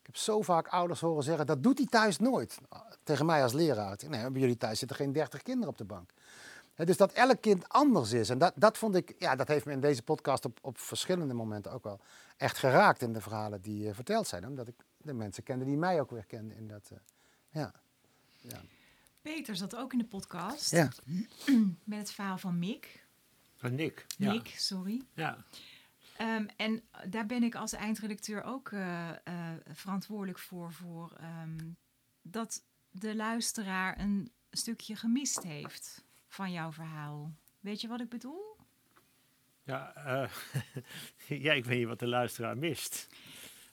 [0.00, 2.58] Ik heb zo vaak ouders horen zeggen, dat doet hij thuis nooit.
[3.02, 3.98] Tegen mij als leraar.
[4.08, 6.10] Nee, bij jullie thuis zitten geen 30 kinderen op de bank.
[6.74, 8.28] Dus dat elk kind anders is.
[8.28, 11.34] En dat, dat vond ik, ja, dat heeft me in deze podcast op, op verschillende
[11.34, 12.00] momenten ook wel
[12.36, 14.46] echt geraakt in de verhalen die eh, verteld zijn.
[14.46, 16.90] Omdat ik de mensen kende die mij ook weer kenden in dat.
[16.90, 16.98] eh,
[17.50, 17.72] ja.
[18.38, 18.60] ja.
[19.22, 20.70] Peter zat ook in de podcast.
[20.70, 20.88] Ja.
[21.84, 23.06] Met het verhaal van Mick.
[23.56, 24.06] Van Nick.
[24.16, 24.32] Ja.
[24.32, 25.02] Nick, sorry.
[25.14, 25.44] Ja.
[26.16, 29.16] Ehm, en daar ben ik als eindredacteur ook eh, eh,
[29.72, 30.72] verantwoordelijk voor.
[30.72, 31.58] voor ehm,
[32.22, 37.32] dat de luisteraar een stukje gemist heeft van jouw verhaal.
[37.60, 38.56] Weet je wat ik bedoel?
[39.62, 40.30] Ja, eh,
[41.44, 43.08] ja, ik weet niet wat de luisteraar mist.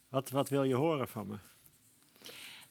[0.09, 1.37] Wat, wat wil je horen van me?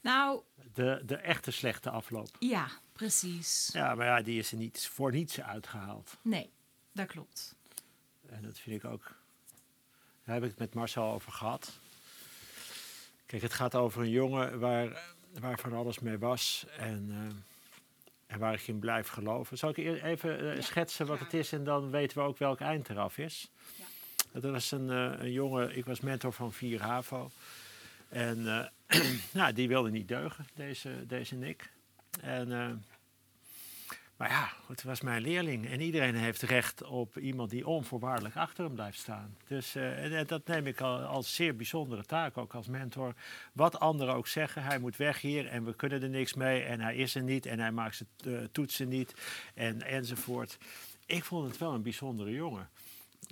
[0.07, 0.41] Nou,
[0.73, 2.29] De, de echte slechte afloop.
[2.39, 3.71] ja, precies.
[3.73, 6.17] Ja, maar ja, die is er niet voor niets uitgehaald.
[6.23, 6.51] Nee,
[6.93, 7.55] dat klopt.
[8.27, 9.03] En dat vind ik ook.
[10.25, 11.79] Daar heb ik het met Marcel over gehad.
[13.27, 18.39] Kijk, het gaat over een jongen waar, waar van alles mee was en, eh, en
[18.39, 19.59] waar ik in blijf geloven.
[19.59, 22.89] Zal ik even eh, schetsen wat het is en dan weten we ook welk eind
[22.89, 23.51] eraf is?
[24.33, 27.31] Dat was een, eh, een jongen, ik was mentor van 4 HAVO.
[28.09, 28.71] En
[29.33, 31.71] nou, die wilde niet deugen, deze, deze Nick.
[32.21, 32.71] En, eh,
[34.17, 35.69] maar ja, het was mijn leerling.
[35.69, 39.37] En iedereen heeft recht op iemand die onvoorwaardelijk achter hem blijft staan.
[39.47, 43.15] Dus eh, dat neem ik al, als zeer bijzondere taak, ook als mentor.
[43.53, 46.63] Wat anderen ook zeggen, hij moet weg hier en we kunnen er niks mee.
[46.63, 49.15] En hij is er niet en hij maakt zijn eh, toetsen niet
[49.55, 50.59] en, enzovoort.
[51.07, 52.69] Ik vond het wel een bijzondere jongen.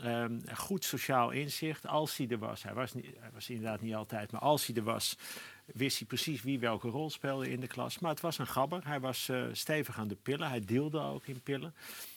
[0.03, 2.63] Ehm, goed sociaal inzicht, als hij er was.
[2.63, 5.17] Hij was, niet, hij was inderdaad niet altijd, maar als hij er was,
[5.65, 7.99] wist hij precies wie welke rol speelde in de klas.
[7.99, 8.87] Maar het was een gabber.
[8.87, 10.49] Hij was eh, stevig aan de pillen.
[10.49, 11.75] Hij deelde ook in pillen.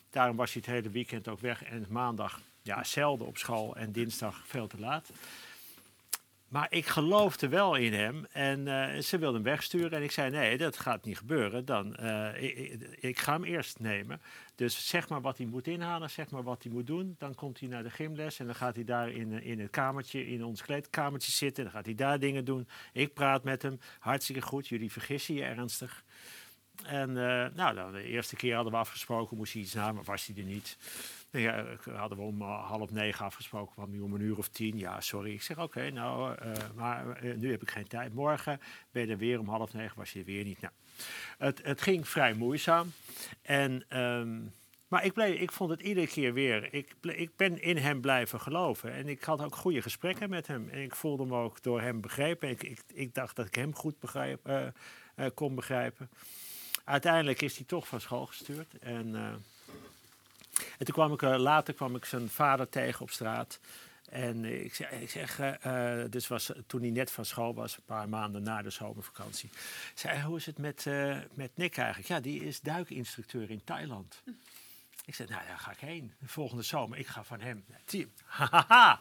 [0.09, 1.63] Daarom was hij het hele weekend ook weg.
[1.63, 5.09] En maandag ja, zelden op school en dinsdag veel te laat.
[6.47, 9.91] Maar ik geloofde wel in hem en eh, ze wilden hem wegsturen.
[9.91, 11.65] En ik zei, nee, dat gaat niet gebeuren.
[11.65, 12.43] Dan, eh,
[12.99, 14.21] ik, ga hem eerst nemen.
[14.55, 17.15] Dus zeg maar wat hij moet inhalen, zeg maar wat hij moet doen.
[17.17, 19.69] Dan komt hij naar de gymles en dan gaat hij daar in, eh, in het
[19.69, 21.63] kamertje, in ons kleedkamertje zitten.
[21.63, 22.67] Dan gaat hij daar dingen doen.
[22.93, 24.67] Ik praat met hem, hartstikke goed.
[24.67, 26.03] Jullie vergissen je ernstig.
[26.83, 27.13] En
[27.53, 30.77] nou, de eerste keer hadden we afgesproken, moest hij iets na, was hij er niet.
[31.31, 34.47] Ja, eh, hadden we om eh, half negen afgesproken, kwam hij om een uur of
[34.47, 34.77] tien.
[34.77, 35.33] Ja, sorry.
[35.33, 38.13] Ik zeg, oké, nou, eh, maar nu heb ik geen tijd.
[38.13, 38.59] Morgen
[38.91, 40.61] ben je er weer om half negen, was je er weer niet.
[40.61, 40.73] Nou,
[41.37, 42.91] het, het ging vrij moeizaam.
[43.41, 44.39] En, ehm,
[44.87, 48.39] maar ik, bleef, ik vond het iedere keer weer, ik, ik ben in hem blijven
[48.39, 48.93] geloven.
[48.93, 50.69] En ik had ook goede gesprekken met hem.
[50.69, 52.49] En ik voelde me ook door hem begrepen.
[52.49, 54.71] Ik, ik, ik dacht dat ik hem goed begrijp,
[55.33, 56.09] kon begrijpen.
[56.83, 58.77] Uiteindelijk is hij toch van school gestuurd.
[58.77, 59.15] En,
[60.77, 63.59] en toen kwam ik, eh, later kwam ik zijn vader tegen op straat.
[64.09, 67.53] En eh, ik zeg, ik zeg eh, eh, dus was toen hij net van school
[67.53, 69.49] was, een paar maanden na de zomervakantie.
[69.93, 72.07] Zei, hoe is het met, eh, met Nick eigenlijk?
[72.07, 74.23] Ja, die is duikinstructeur in Thailand.
[75.05, 76.13] Ik zei, nou daar ga ik heen.
[76.19, 77.65] De volgende zomer, ik ga van hem.
[77.85, 78.11] Team.
[78.25, 78.99] Hahaha.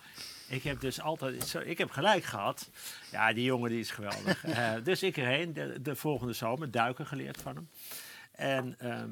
[0.49, 2.71] Ik heb dus altijd, ik heb gelijk gehad.
[3.11, 4.45] Ja, die jongen die is geweldig.
[4.57, 7.69] Eh, dus ik erheen, de, de volgende zomer, duiken geleerd van hem.
[8.33, 9.11] En, ehm,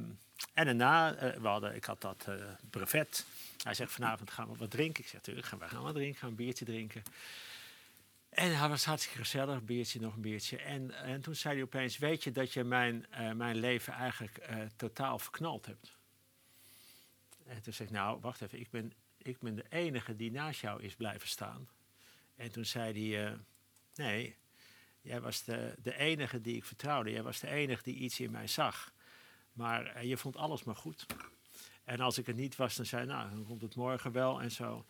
[0.52, 2.34] en daarna, eh, we hadden, ik had dat eh,
[2.70, 3.26] brevet.
[3.62, 5.02] Hij zegt, vanavond gaan we wat drinken.
[5.02, 7.02] Ik zeg, tuurlijk, gaan we gaan wat drinken, gaan een biertje drinken.
[8.28, 10.58] En hij was hartstikke gezellig, een biertje, nog een biertje.
[10.58, 14.48] En, en toen zei hij opeens, weet je dat je mijn, eh, mijn leven eigenlijk
[14.76, 15.92] totaal verknald hebt?
[17.46, 20.60] En toen zei ik, nou, wacht even, ik ben, ik ben de enige die naast
[20.60, 21.68] jou is blijven staan.
[22.36, 23.38] En toen zei hij,
[23.94, 24.36] nee,
[25.00, 27.10] jij was de, de enige die ik vertrouwde.
[27.10, 28.93] Jij was de enige die iets in mij zag.
[29.54, 31.06] Maar eh, je vond alles maar goed.
[31.84, 34.40] En als ik het niet was, dan zei hij, nou, dan komt het morgen wel
[34.40, 34.84] en zo.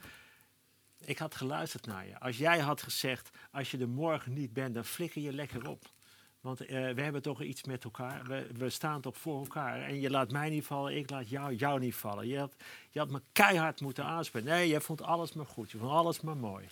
[1.05, 2.21] Ik had geluisterd naar je.
[2.21, 5.93] Als jij had gezegd, als je er morgen niet bent, dan flikker je lekker op.
[6.41, 8.25] Want eh, we hebben toch iets met elkaar.
[8.25, 9.83] We, we staan toch voor elkaar.
[9.83, 12.27] En je laat mij niet vallen, ik laat jou, jou niet vallen.
[12.27, 12.55] Je had,
[12.91, 14.51] je had me keihard moeten aanspreken.
[14.51, 15.71] Nee, jij vond alles maar goed.
[15.71, 16.67] Je vond alles maar mooi.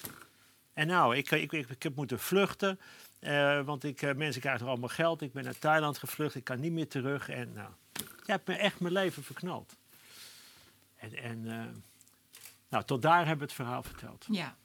[0.72, 2.80] En nou, ik, ik, ik, heb moeten vluchten.
[3.18, 5.22] eh, want ik, mensen krijgen allemaal geld.
[5.22, 6.34] Ik ben naar Thailand gevlucht.
[6.34, 7.28] Ik kan niet meer terug.
[7.28, 7.70] En nou,
[8.26, 9.76] je hebt me echt mijn leven verknald.
[11.02, 11.66] En, en eh,
[12.68, 14.26] nou, tot daar hebben we het verhaal verteld.
[14.30, 14.56] Ja.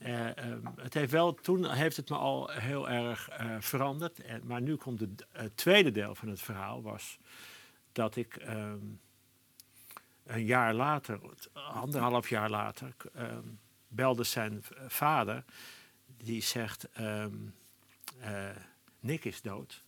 [0.00, 4.22] Eh, ehm, het heeft wel, toen heeft het me al heel erg eh, veranderd.
[4.22, 6.82] En, maar nu komt het, het tweede deel van het verhaal.
[6.82, 7.18] Was
[7.92, 8.84] dat ik ehm,
[10.24, 11.20] een jaar later,
[11.52, 13.48] anderhalf jaar later, ehm,
[13.88, 15.44] belde zijn vader.
[16.06, 16.88] Die zegt,
[19.00, 19.84] Nick is dood.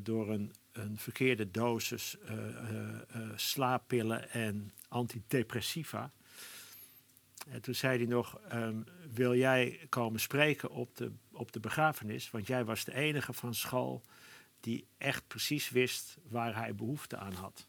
[0.00, 6.12] door een een verkeerde dosis eh, eh, eh, slaappillen en antidepressiva.
[7.48, 8.82] En toen zei hij nog, ehm,
[9.12, 12.30] wil jij komen spreken op de, op de begrafenis?
[12.30, 14.02] Want jij was de enige van school
[14.60, 17.66] die echt precies wist waar hij behoefte aan had.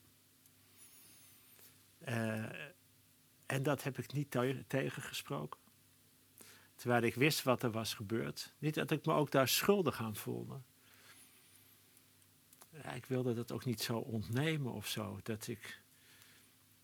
[3.45, 5.59] En dat heb ik niet te- tegengesproken.
[6.75, 8.53] Terwijl ik wist wat er was gebeurd.
[8.57, 10.61] Niet dat ik me ook daar schuldig aan voelde.
[12.95, 15.19] Ik wilde dat ook niet zo ontnemen of zo.
[15.23, 15.81] Dat ik...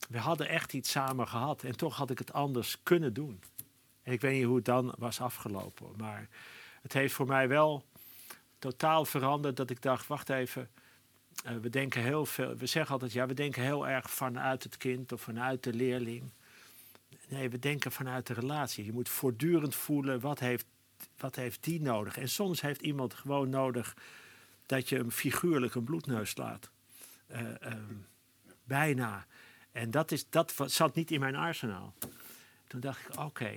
[0.09, 3.41] We hadden echt iets samen gehad en toch had ik het anders kunnen doen.
[4.03, 5.87] En ik weet niet hoe het dan was afgelopen.
[5.97, 6.27] Maar
[6.81, 7.83] het heeft voor mij wel
[8.59, 10.69] totaal veranderd dat ik dacht, wacht even.
[11.43, 14.77] eh, we denken heel veel, we zeggen altijd, ja, we denken heel erg vanuit het
[14.77, 16.31] kind of vanuit de leerling.
[17.27, 18.85] Nee, we denken vanuit de relatie.
[18.85, 20.65] Je moet voortdurend voelen, wat heeft,
[21.17, 22.17] wat heeft die nodig?
[22.17, 23.95] En soms heeft iemand gewoon nodig
[24.69, 26.69] dat je hem figuurlijk een bloedneus slaat.
[27.27, 27.95] Eh, ehm,
[28.63, 29.25] bijna.
[29.71, 31.93] En dat, is, dat zat niet in mijn arsenaal.
[32.67, 33.51] Toen dacht ik, oké,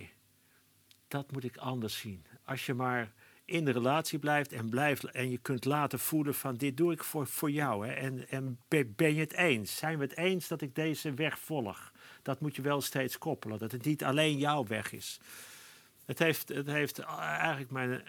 [1.09, 2.25] dat moet ik anders zien.
[2.45, 3.13] Als je maar
[3.45, 7.05] in de relatie blijft en, blijft, en je kunt laten voelen van dit doe ik
[7.05, 7.87] voor, voor jou.
[7.87, 7.93] Hè?
[7.93, 9.77] En, en be- ben je het eens?
[9.77, 11.93] Zijn we het eens dat ik deze weg volg?
[12.23, 13.59] Dat moet je wel steeds koppelen.
[13.59, 15.21] Dat het niet alleen jouw weg is.
[16.05, 18.03] Het heeft, het heeft eigenlijk mijn,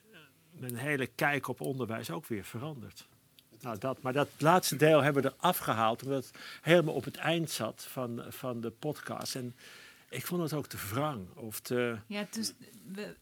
[0.59, 3.07] mijn hele kijk op onderwijs ook weer veranderd.
[3.61, 7.15] Nou, dat, maar dat laatste deel hebben we er afgehaald, omdat het helemaal op het
[7.15, 9.35] eind zat van, van de podcast.
[9.35, 9.55] En
[10.09, 11.27] ik vond het ook te wrang.
[11.35, 11.97] Of te...
[12.05, 12.53] Ja, dus
[12.93, 13.15] we,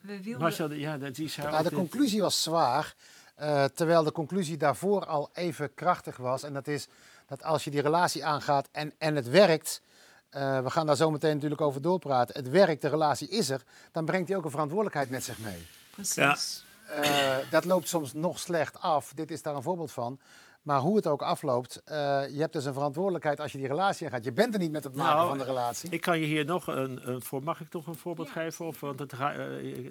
[0.00, 0.40] we, wilden...
[0.40, 2.94] Marcel, ja, dat die Nou, ook de dit- conclusie was zwaar,
[3.34, 6.42] eh, terwijl de conclusie daarvoor al even krachtig was.
[6.42, 6.88] En dat is
[7.26, 9.82] dat als je die relatie aangaat en, en het werkt,
[10.28, 13.62] eh, we gaan daar zo meteen natuurlijk over doorpraten, het werkt, de relatie is er,
[13.92, 15.66] dan brengt hij ook een verantwoordelijkheid met zich mee.
[16.10, 16.64] Precies.
[16.86, 20.18] Eh, dat loopt soms nog slecht af, dit is daar een voorbeeld van.
[20.62, 21.96] Maar hoe het ook afloopt, eh,
[22.30, 24.24] je hebt dus een verantwoordelijkheid als je die relatie aangaat.
[24.24, 25.90] Je bent er niet met het maken Nou, van de relatie.
[25.90, 27.42] Ik kan je hier nog een, een voor.
[27.42, 28.66] Mag ik nog een voorbeeld geven?
[28.66, 29.30] Of, want het, eh,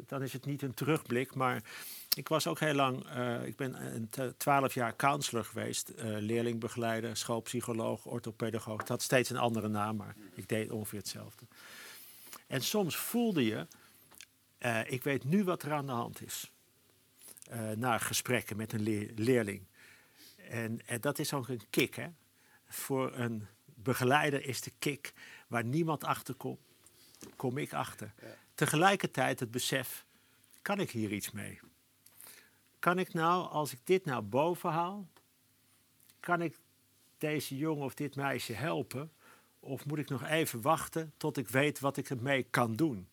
[0.07, 1.35] dan is het niet een terugblik.
[1.35, 1.61] Maar
[2.15, 3.05] ik was ook heel lang.
[3.07, 3.75] eh, ik ben
[4.37, 5.89] twaalf jaar counselor geweest.
[5.89, 8.79] eh, leerlingbegeleider, schoolpsycholoog, orthopedagoog.
[8.79, 11.45] Het had steeds een andere naam, maar ik deed ongeveer hetzelfde.
[12.47, 13.67] En soms voelde je.
[14.61, 16.51] Eh, ik weet nu wat er aan de hand is.
[17.49, 19.67] Eh, na gesprekken met een leer- leerling.
[20.49, 22.07] En, en dat is ook een kick, hè?
[22.65, 25.13] Voor een begeleider is de kick
[25.47, 26.59] waar niemand achter komt,
[27.35, 28.13] kom ik achter.
[28.55, 30.05] Tegelijkertijd het besef,
[30.61, 31.59] kan ik hier iets mee?
[32.79, 35.07] Kan ik nou, als ik dit nou boven haal,
[36.19, 36.57] kan ik
[37.17, 39.11] deze jongen of dit meisje helpen?
[39.59, 43.07] Of moet ik nog even wachten tot ik weet wat ik ermee kan doen?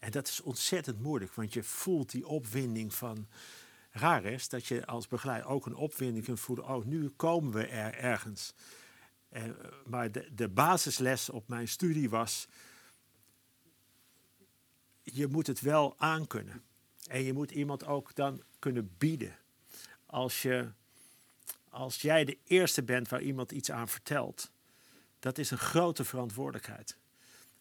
[0.00, 3.28] En dat is ontzettend moeilijk, want je voelt die opwinding van...
[3.92, 6.68] Raar is dat je als begeleider ook een opwinding kunt voelen.
[6.68, 8.54] Oh, nu komen we er ergens.
[9.28, 9.42] Eh,
[9.86, 12.48] maar de, de basisles op mijn studie was...
[15.02, 16.62] Je moet het wel aankunnen.
[17.06, 19.36] En je moet iemand ook dan kunnen bieden.
[20.06, 20.72] Als, je,
[21.68, 24.50] als jij de eerste bent waar iemand iets aan vertelt...
[25.18, 26.96] dat is een grote verantwoordelijkheid.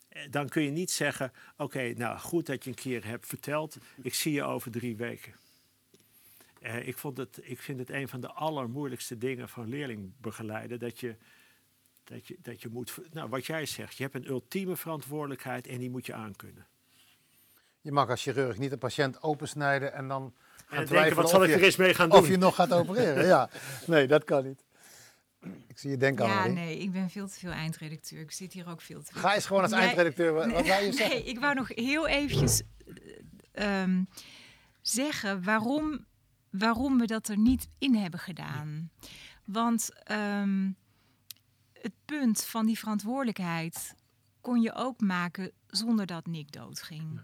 [0.10, 1.32] Eh, Dan kun je niet zeggen...
[1.58, 3.78] oké, nou goed dat je een keer hebt verteld...
[4.02, 5.34] ik zie je over drie weken.
[6.62, 10.80] Eh, ik, vond het, ik vind het een van de allermoeilijkste dingen van leerlingbegeleiden.
[10.80, 11.16] Dat je,
[12.04, 12.98] dat je, dat je moet.
[13.12, 16.68] Nou, wat jij zegt, je hebt een ultieme verantwoordelijkheid en die moet je aankunnen.
[17.82, 20.34] Je mag als chirurg niet een patiënt opensnijden en dan
[20.66, 22.30] gaan denken, wat zal of ik er eens mee gaan Of doen?
[22.32, 23.50] je nog gaat opereren, ja.
[23.88, 24.64] Nee, dat kan niet.
[25.68, 26.54] Ik zie je denken Ja, aan.
[26.54, 28.20] nee, ik ben veel te veel eindredacteur.
[28.20, 29.22] Ik zit hier ook veel te veel.
[29.22, 30.34] Ga eens gewoon als Nee, eindredacteur.
[30.34, 31.16] Wat, wat wou je zeggen?
[31.18, 32.62] Nee, ik wou nog heel eventjes
[33.52, 34.04] eh, ehm,
[34.82, 36.06] zeggen waarom,
[36.50, 38.92] waarom we dat er niet in hebben gedaan.
[39.46, 40.72] Want ehm,
[41.74, 43.96] het punt van die verantwoordelijkheid
[44.42, 47.22] kon je ook maken zonder dat Nick doodging.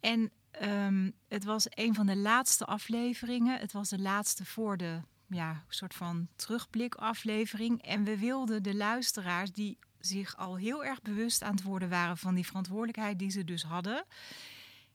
[0.00, 3.58] En ehm, het was een van de laatste afleveringen.
[3.60, 7.82] Het was de laatste voor de ja, soort van terugblikaflevering.
[7.82, 12.16] En we wilden de luisteraars die zich al heel erg bewust aan het worden waren
[12.16, 14.04] van die verantwoordelijkheid die ze dus hadden,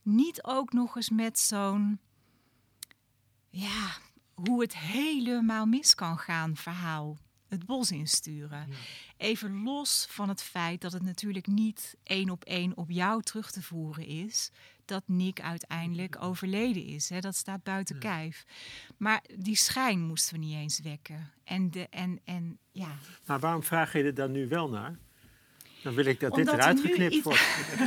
[0.02, 2.00] niet ook nog eens met zo'n
[3.50, 3.98] ja,
[4.34, 7.18] hoe het helemaal mis kan gaan verhaal
[7.54, 8.68] het bos insturen.
[9.18, 13.52] Even los van het feit dat het natuurlijk niet één op één op jou terug
[13.52, 14.52] te voeren is
[14.86, 17.10] dat Nick uiteindelijk overleden is.
[17.10, 17.20] Hè?
[17.20, 18.46] Dat staat buiten kijf.
[18.98, 21.32] Maar die schijn moesten we niet eens wekken.
[21.44, 24.98] En, de, en, en ja, Maar waarom vraag je er dan nu wel naar?
[25.84, 27.42] Dan wil ik dat Omdat dit er eruit geknipt iets- wordt.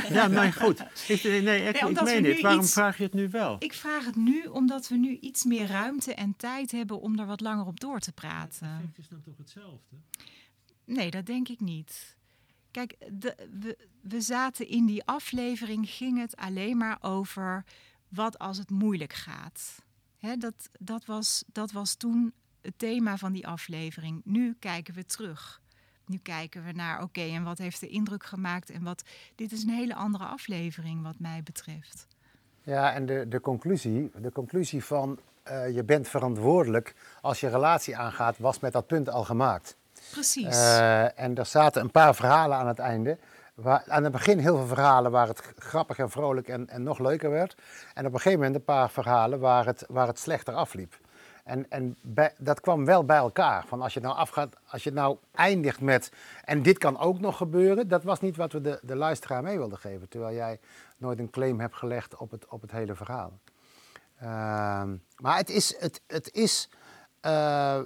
[0.09, 0.79] ja, maar goed.
[1.07, 2.41] Ik, nee, nee, ik, Nee, meen dit.
[2.41, 3.55] Waarom iets- vraag je het nu wel?
[3.59, 7.25] Ik vraag het nu omdat we nu iets meer ruimte en tijd hebben om er
[7.25, 8.93] wat langer op door te praten.
[8.97, 9.95] is dan toch hetzelfde?
[10.85, 12.16] Nee, dat denk ik niet.
[12.77, 17.63] Kijk, de, we, we zaten in die aflevering, ging het alleen maar over
[18.07, 19.75] wat als het moeilijk gaat.
[20.19, 24.21] Dat, dat, was, dat was toen het thema van die aflevering.
[24.23, 25.61] Nu kijken we terug.
[26.05, 29.03] Nu kijken we naar, oké, en wat heeft de indruk gemaakt en wat.
[29.35, 32.07] Dit is een hele andere aflevering, wat mij betreft.
[32.63, 37.97] Ja, en de, de, conclusie, de conclusie van eh, je bent verantwoordelijk als je relatie
[37.97, 39.77] aangaat, was met dat punt al gemaakt.
[40.11, 40.55] Precies.
[40.55, 43.17] Eh, en er zaten een paar verhalen aan het einde.
[43.55, 46.99] Waar, aan het begin heel veel verhalen waar het grappig en vrolijk en, en nog
[46.99, 47.55] leuker werd.
[47.93, 50.97] En op een gegeven moment een paar verhalen waar het, waar het slechter afliep.
[51.43, 51.97] En, en
[52.37, 53.65] dat kwam wel bij elkaar.
[53.67, 56.11] Van als je nou afgaat, als je nou eindigt met.
[56.43, 57.87] En dit kan ook nog gebeuren.
[57.87, 60.09] Dat was niet wat we de, de luisteraar mee wilden geven.
[60.09, 60.59] Terwijl jij
[60.97, 63.39] nooit een claim hebt gelegd op het, op het hele verhaal.
[64.19, 66.69] Ehm, maar het is, het, het is
[67.21, 67.79] eh,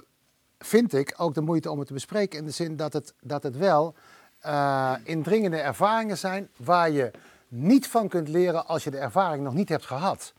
[0.64, 2.38] vind ik, ook de moeite om het te bespreken.
[2.38, 3.94] In de zin dat het, dat het wel
[4.40, 7.10] eh, indringende ervaringen zijn waar je
[7.48, 10.32] niet van kunt leren als je de ervaring nog niet hebt gehad.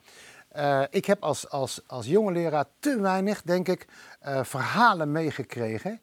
[0.47, 3.87] Eh, ik heb als, als, als jonge leraar te weinig, denk ik,
[4.19, 6.01] eh, verhalen meegekregen.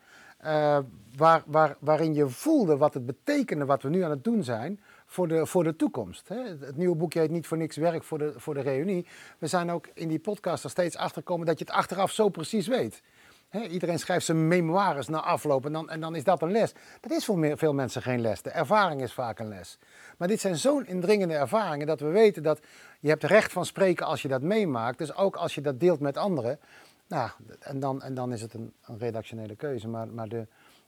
[1.17, 4.81] waar, waar, waarin je voelde wat het betekende wat we nu aan het doen zijn
[5.07, 6.29] voor de, voor de toekomst.
[6.29, 6.49] Hè.
[6.49, 9.07] Het, het nieuwe boekje heet niet voor niks werk voor de, voor de reunie.
[9.39, 12.29] We zijn ook in die podcast er steeds achter gekomen dat je het achteraf zo
[12.29, 13.03] precies weet.
[13.51, 16.73] Iedereen schrijft zijn memoires na afloop en dan, en dan is dat een les.
[17.01, 18.43] Dat is voor veel mensen geen les.
[18.43, 19.79] De ervaring is vaak een les.
[20.19, 22.61] Maar dit zijn zo'n indringende ervaringen dat we weten dat
[23.01, 24.99] je hebt recht van spreken als je dat meemaakt.
[24.99, 26.59] Dus ook als je dat deelt met anderen.
[27.07, 29.89] Nou, en dan, en dan is het een, een redactionele keuze.
[29.89, 30.47] Maar, maar de,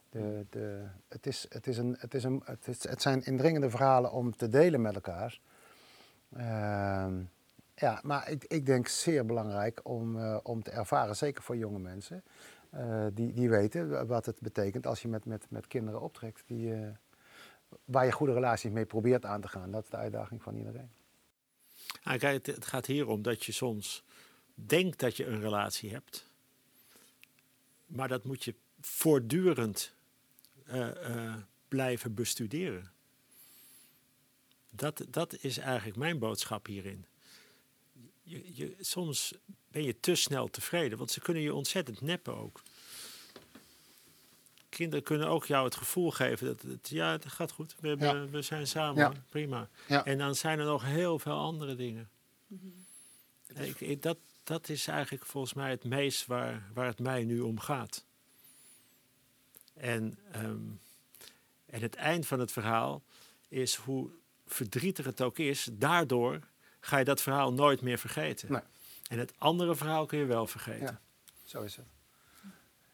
[0.09, 2.43] de, de, het, is, het, is een, het, is een,
[2.81, 5.39] het zijn indringende verhalen om te delen met elkaar.
[6.35, 7.13] Ehm,
[7.75, 11.79] ja, maar ik, ik denk zeer belangrijk om, eh, om te ervaren, zeker voor jonge
[11.79, 12.23] mensen,
[12.69, 16.73] eh, die, die weten wat het betekent als je met, met, met kinderen optrekt, die,
[16.73, 16.89] eh,
[17.85, 19.71] waar je goede relaties mee probeert aan te gaan.
[19.71, 20.89] Dat is de uitdaging van iedereen.
[22.03, 24.03] Kijk, het, gaat hier om dat je soms
[24.53, 26.31] denkt dat je een relatie hebt.
[27.85, 29.95] Maar dat moet je voortdurend
[31.67, 32.91] blijven bestuderen.
[34.69, 37.05] Dat, dat is eigenlijk mijn boodschap hierin.
[38.23, 39.33] Je, je, soms
[39.67, 42.61] ben je te snel tevreden, want ze kunnen je ontzettend neppen ook.
[44.69, 48.07] Kinderen kunnen ook jou het gevoel geven dat het, ja, het gaat goed, we, hebben-
[48.21, 48.27] Ja.
[48.27, 49.13] we zijn samen, Ja.
[49.29, 49.69] prima.
[49.87, 50.05] Ja.
[50.05, 52.09] En dan zijn er nog heel veel andere dingen.
[53.55, 57.39] Ik, ik- dat, dat is eigenlijk volgens mij het meest waar, waar het mij nu
[57.39, 58.05] om gaat.
[59.73, 60.59] En, ehm,
[61.65, 63.03] en het eind van het verhaal
[63.47, 64.09] is hoe
[64.45, 66.39] verdrietig het ook is, daardoor
[66.85, 68.51] ga je dat verhaal nooit meer vergeten.
[68.51, 68.61] Nee.
[69.09, 70.85] En het andere verhaal kun je wel vergeten.
[70.85, 70.99] Ja,
[71.45, 71.85] zo is het.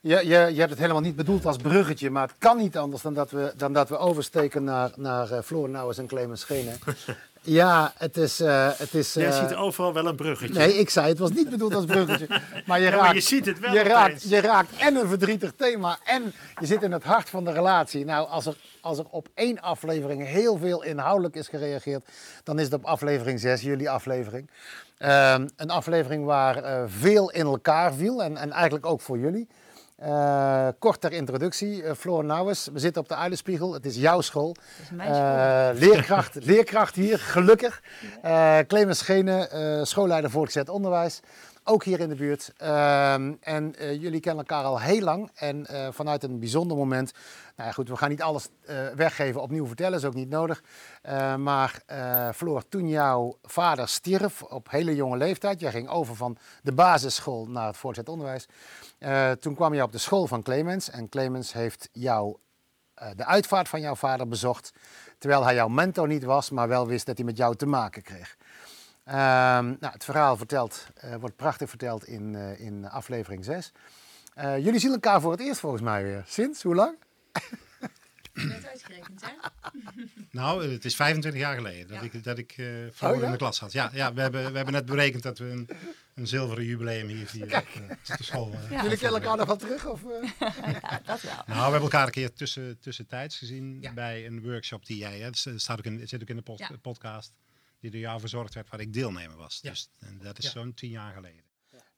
[0.02, 3.02] Je, je, je hebt het helemaal niet bedoeld als bruggetje, maar het kan niet anders
[3.02, 6.80] dan dat we, dan dat we oversteken naar, naar Floor Nouwens en Clemens Schenen.
[7.42, 8.40] ja, het is...
[8.40, 10.60] eh, het is Jij eh, ziet overal wel een bruggetje.
[10.60, 12.28] Nee, ik zei het was niet bedoeld als bruggetje.
[12.66, 15.08] Maar je, Ja, maar raakt, je ziet het wel je raakt, je raakt en een
[15.08, 18.06] verdrietig thema en je zit in het hart van de relatie.
[18.06, 22.06] Nou, als er, als er op één aflevering heel veel inhoudelijk is gereageerd,
[22.44, 24.50] dan is het op aflevering 6, jullie aflevering.
[24.98, 29.48] Ehm, een aflevering waar eh, veel in elkaar viel en, en eigenlijk ook voor jullie.
[30.00, 34.22] Eh, kort ter introductie, eh, Floor Nouwens, we zitten op de Uilenspiegel, het is jouw
[34.22, 34.56] school.
[34.82, 37.82] is mijn Eh, leerkracht, leerkracht hier, gelukkig.
[38.68, 41.20] Clemens Schenen, schoolleider voortgezet onderwijs,
[41.64, 42.52] ook hier in de buurt.
[42.58, 47.12] Ehm, en eh, jullie kennen elkaar al heel lang en eh, vanuit een bijzonder moment.
[47.56, 50.64] Nou goed, we gaan niet alles eh, weggeven, opnieuw vertellen, is ook niet nodig.
[51.38, 51.82] Maar
[52.36, 57.46] Floor, toen jouw vader stierf op hele jonge leeftijd, jij ging over van de basisschool
[57.46, 58.48] naar het voortgezet onderwijs.
[59.40, 62.38] Toen kwam je op de school van Clemens en Clemens heeft jou
[63.16, 64.74] de uitvaart van jouw vader bezocht.
[65.18, 68.02] Terwijl hij jouw mentor niet was, maar wel wist dat hij met jou te maken
[68.02, 68.38] kreeg.
[69.10, 73.72] Ehm, nou, het verhaal vertelt, eh, wordt prachtig verteld in, eh, in aflevering 6.
[74.34, 76.24] Eh, jullie zien elkaar voor het eerst volgens mij weer.
[76.28, 76.98] Sinds hoe lang?
[80.32, 83.26] Nou, het is 25 jaar geleden dat ik, dat ik Oh, ja?
[83.26, 83.72] in de klas had.
[83.72, 85.70] Ja, ja we, hebben, we hebben net berekend dat we een,
[86.16, 89.86] een zilveren jubileum hier, hier op, eh, school Jullie kennen elkaar nog wel terug?
[89.86, 90.30] Of, eh?
[91.06, 91.34] dat wel.
[91.34, 95.30] Nou, we hebben elkaar een keer tussen, tussentijds gezien bij een workshop die jij, hè,
[95.30, 96.70] dat staat ook in, zit ook in de Ja.
[96.82, 97.34] podcast,
[97.80, 99.60] die door jou verzorgd werd, waar ik deelnemer was.
[99.62, 99.70] Ja.
[99.70, 100.52] Dus en dat is Ja.
[100.52, 101.48] zo'n tien jaar geleden.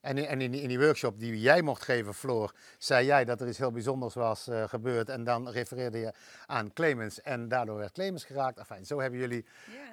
[0.02, 3.26] En, in, en in, die- in die workshop die jij mocht geven, Floor, zei jij
[3.26, 5.10] dat er iets heel bijzonders was eh, gebeurd.
[5.10, 6.14] En dan refereerde je
[6.46, 8.58] aan Clemens en daardoor werd Clemens geraakt.
[8.58, 9.46] Enfin, zo hebben jullie,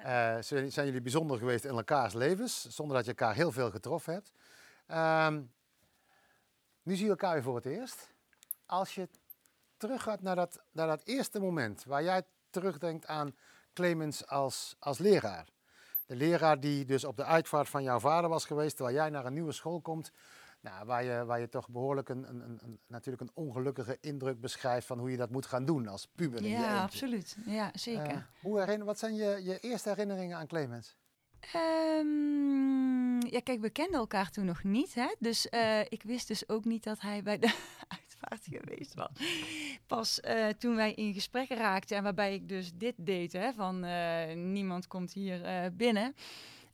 [0.03, 4.13] eh, zijn jullie bijzonder geweest in elkaars levens, zonder dat je elkaar heel veel getroffen
[4.13, 4.31] hebt.
[4.87, 5.41] Ehm,
[6.83, 8.09] nu zie je elkaar weer voor het eerst.
[8.65, 9.09] Als je
[9.77, 13.35] teruggaat naar dat, naar dat eerste moment waar jij terugdenkt aan
[13.73, 15.47] Clemens als, als leraar.
[16.09, 19.25] De leraar die dus op de uitvaart van jouw vader was geweest, terwijl jij naar
[19.25, 20.11] een nieuwe school komt.
[20.61, 24.87] Nou, waar, je, waar je toch behoorlijk een, een, een, natuurlijk een ongelukkige indruk beschrijft
[24.87, 26.41] van hoe je dat moet gaan doen als puber.
[26.41, 27.37] in je Ja, absoluut.
[27.45, 28.07] Ja, zeker.
[28.07, 30.97] Eh, hoe herinner, wat zijn je, je eerste herinneringen aan Clemens?
[31.39, 34.93] Ehm, ja, kijk, we kenden elkaar toen nog niet.
[34.93, 35.15] Hè?
[35.19, 37.47] Dus eh, ik wist dus ook niet dat hij bij de
[37.97, 39.09] uitvaart geweest was.
[39.89, 43.83] Pas eh, toen wij in gesprek raakten en waarbij ik dus dit deed, hè, van
[43.83, 46.15] eh, niemand komt hier eh, binnen.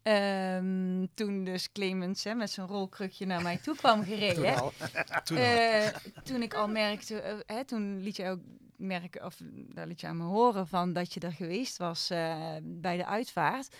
[0.01, 4.53] Ehm, toen dus Clemens hè, met zijn rolkrukje naar mij toe kwam gereden.
[4.53, 4.73] Toen al.
[5.23, 5.91] Toen al.
[6.23, 8.39] Toen ik al merkte, hè, toen liet je ook
[8.75, 9.41] merken, of
[9.73, 12.07] daar liet je aan me horen van dat je er geweest was
[12.63, 13.75] bij de uitvaart.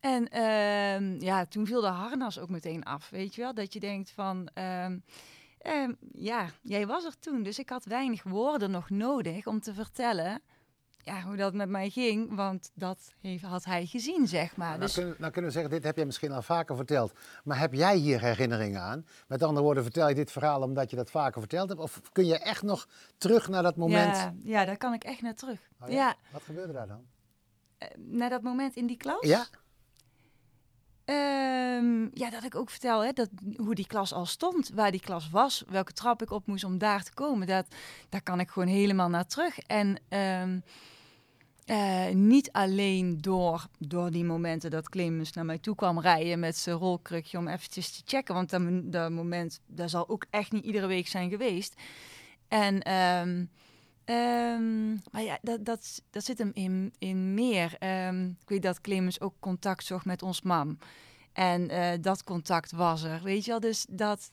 [0.00, 3.54] En ehm, ja, toen viel de harnas ook meteen af, weet je wel?
[3.54, 4.98] Dat je denkt van, ehm,
[5.66, 9.74] ehm, ja, jij was er toen, dus ik had weinig woorden nog nodig om te
[9.74, 10.42] vertellen
[11.06, 14.68] ja, hoe dat met mij ging, want dat heeft, had hij gezien, zeg maar.
[14.68, 17.12] Nou, Dus, kunnen, nou kunnen we zeggen, dit heb je misschien al vaker verteld.
[17.44, 19.06] Maar heb jij hier herinneringen aan?
[19.28, 21.80] Met andere woorden, vertel je dit verhaal omdat je dat vaker verteld hebt?
[21.80, 22.88] Of kun je echt nog
[23.18, 24.16] terug naar dat moment?
[24.16, 25.60] ja, ja, daar kan ik echt naar terug.
[25.80, 26.14] Oh ja.
[26.32, 27.06] Wat gebeurde daar dan?
[27.78, 29.26] Eh, naar dat moment in die klas?
[29.26, 29.46] Ja?
[31.06, 35.00] Ehm, ja, dat ik ook vertel hè, dat, hoe die klas al stond, waar die
[35.00, 37.46] klas was, welke trap ik op moest om daar te komen.
[37.46, 37.66] Dat,
[38.08, 39.58] daar kan ik gewoon helemaal naar terug.
[39.58, 40.58] En ehm,
[41.64, 46.56] eh, niet alleen door, door die momenten dat Clemens naar mij toe kwam rijden met
[46.56, 48.34] zijn rolkrukje om eventjes te checken.
[48.34, 51.74] Want dat, dat moment, dat zal ook echt niet iedere week zijn geweest.
[52.48, 53.44] En, ehm,
[54.06, 57.74] ehm, maar ja, dat, dat, dat zit hem in, in meer.
[57.78, 60.78] Ehm, ik weet dat Clemens ook contact zocht met ons mam.
[61.32, 63.60] En eh, dat contact was er, weet je wel.
[63.60, 64.28] Dus dat...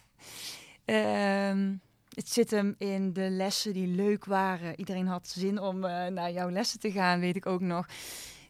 [0.85, 1.73] ehm,
[2.13, 4.79] het zit hem in de lessen die leuk waren.
[4.79, 7.87] Iedereen had zin om eh, naar jouw lessen te gaan, weet ik ook nog.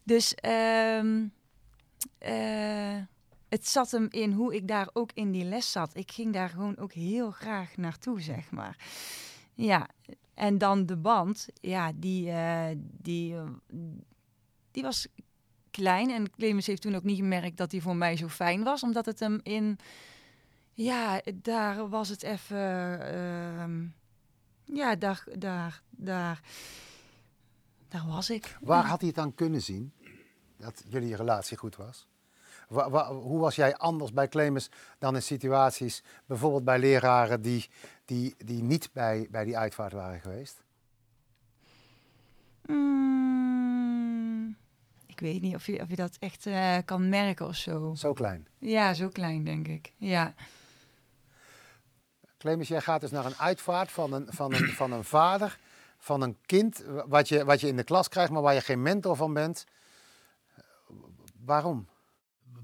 [0.03, 1.01] Dus eh,
[3.49, 5.95] het zat hem in hoe ik daar ook in die les zat.
[5.95, 8.78] Ik ging daar gewoon ook heel graag naartoe, zeg maar.
[9.54, 9.89] Ja,
[10.34, 13.43] en dan de band, ja, die, eh, die, eh,
[14.72, 15.08] die was
[15.72, 16.10] klein.
[16.10, 19.06] En Clemens heeft toen ook niet gemerkt dat hij voor mij zo fijn was, omdat
[19.06, 19.78] het hem in...
[20.74, 22.58] Ja, daar was het even...
[22.99, 23.86] ehm,
[24.66, 26.41] ja, daar, daar, daar,
[27.88, 28.58] daar was ik.
[28.62, 29.93] Waar had hij het aan kunnen zien
[30.58, 32.08] dat jullie relatie goed was?
[32.74, 37.69] Wa- wa- hoe was jij anders bij Clemens dan in situaties, bijvoorbeeld bij leraren die,
[38.05, 40.63] die, die niet bij, bij die uitvaart waren geweest?
[43.13, 44.55] Mm,
[45.05, 47.93] ik weet niet of je, of je dat echt eh, kan merken of zo.
[47.95, 48.47] Zo klein.
[48.57, 49.93] Ja, zo klein denk ik.
[49.97, 50.34] Ja.
[52.38, 55.59] Clemens, jij gaat dus naar een uitvaart van een, van een, van een vader,
[55.97, 58.82] van een kind, wat je, wat je in de klas krijgt, maar waar je geen
[58.82, 59.65] mentor van bent.
[61.45, 61.88] Waarom?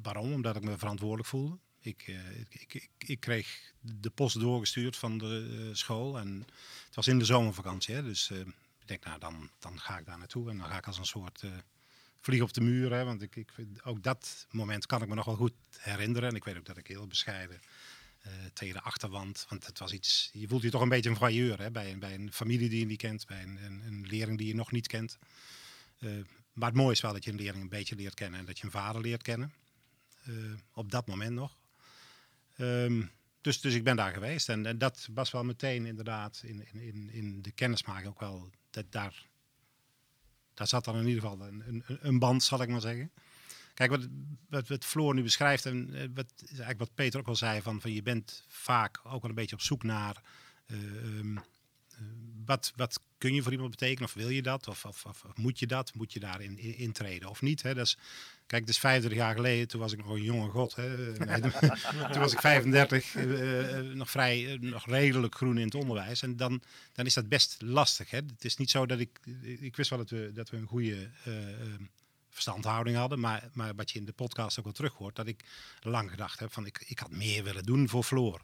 [0.01, 0.33] Waarom?
[0.33, 1.57] Omdat ik me verantwoordelijk voelde.
[1.79, 6.45] Ik, eh, ik, ik, ik, ik kreeg de post doorgestuurd van de eh, school en
[6.85, 7.95] het was in de zomervakantie.
[7.95, 8.39] Hè, dus eh,
[8.79, 11.05] ik denk, nou dan, dan ga ik daar naartoe en dan ga ik als een
[11.05, 11.43] soort
[12.21, 12.93] vlieg op de muur.
[12.93, 13.51] Hè, want ik, ik,
[13.83, 16.29] ook dat moment kan ik me nog wel goed herinneren.
[16.29, 17.61] En ik weet ook dat ik heel bescheiden
[18.19, 21.15] eh, tegen de achterwand, want het was iets, je voelt je toch een beetje een
[21.15, 24.55] voyeur hè, bij, bij een familie die je niet kent, bij een, een, die je
[24.55, 25.17] nog niet kent.
[26.53, 28.57] Maar het mooie is wel dat je een leerling een beetje leert kennen en dat
[28.57, 29.53] je een vader leert kennen.
[30.25, 30.33] Eh,
[30.73, 31.57] op dat moment nog.
[32.55, 33.03] Ehm,
[33.41, 34.49] dus, dus ik ben daar geweest.
[34.49, 38.49] En, en dat was wel meteen inderdaad in, in, in, de kennismaking ook wel.
[38.69, 39.25] Dat daar,
[40.53, 43.11] daar zat dan in ieder geval een, een, een band, zal ik maar zeggen.
[43.73, 44.07] Kijk, wat,
[44.49, 47.81] wat, wat Floor nu beschrijft en eh, wat, eigenlijk wat Peter ook al zei, van,
[47.81, 50.21] van je bent vaak ook wel een beetje op zoek naar
[50.65, 51.43] eh, ehm, eh,
[52.49, 55.59] wat, wat kun je voor iemand betekenen of wil je dat of, of, of, moet
[55.59, 57.61] je dat, moet je daarin in, intreden of niet.
[57.61, 57.73] Hè?
[57.73, 57.97] Dat is,
[58.47, 60.75] kijk, het is 25 jaar geleden, toen was ik nog een jonge god.
[60.75, 61.13] Hè?
[62.11, 66.21] Toen was ik 35, eh, eh, nog vrij, eh, nog redelijk groen in het onderwijs.
[66.21, 66.61] En dan,
[66.93, 68.09] dan is dat best lastig.
[68.09, 68.17] Hè?
[68.17, 69.19] Het is niet zo dat ik,
[69.59, 71.09] ik wist wel dat we, dat we een goede
[72.29, 73.19] verstandhouding hadden.
[73.19, 75.43] Maar, maar wat je in de podcast ook wel terug hoort, dat ik
[75.81, 78.41] lang gedacht heb van ik, ik had meer willen doen voor Floor.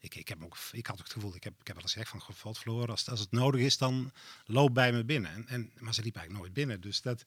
[0.00, 1.92] Ik, ik, heb ook, ik had ook het gevoel, ik heb, ik heb wel eens
[1.92, 4.12] gezegd van God, als, als het nodig is, dan
[4.44, 5.32] loop bij me binnen.
[5.32, 6.80] En, en, maar ze liep eigenlijk nooit binnen.
[6.80, 7.22] Dus dat,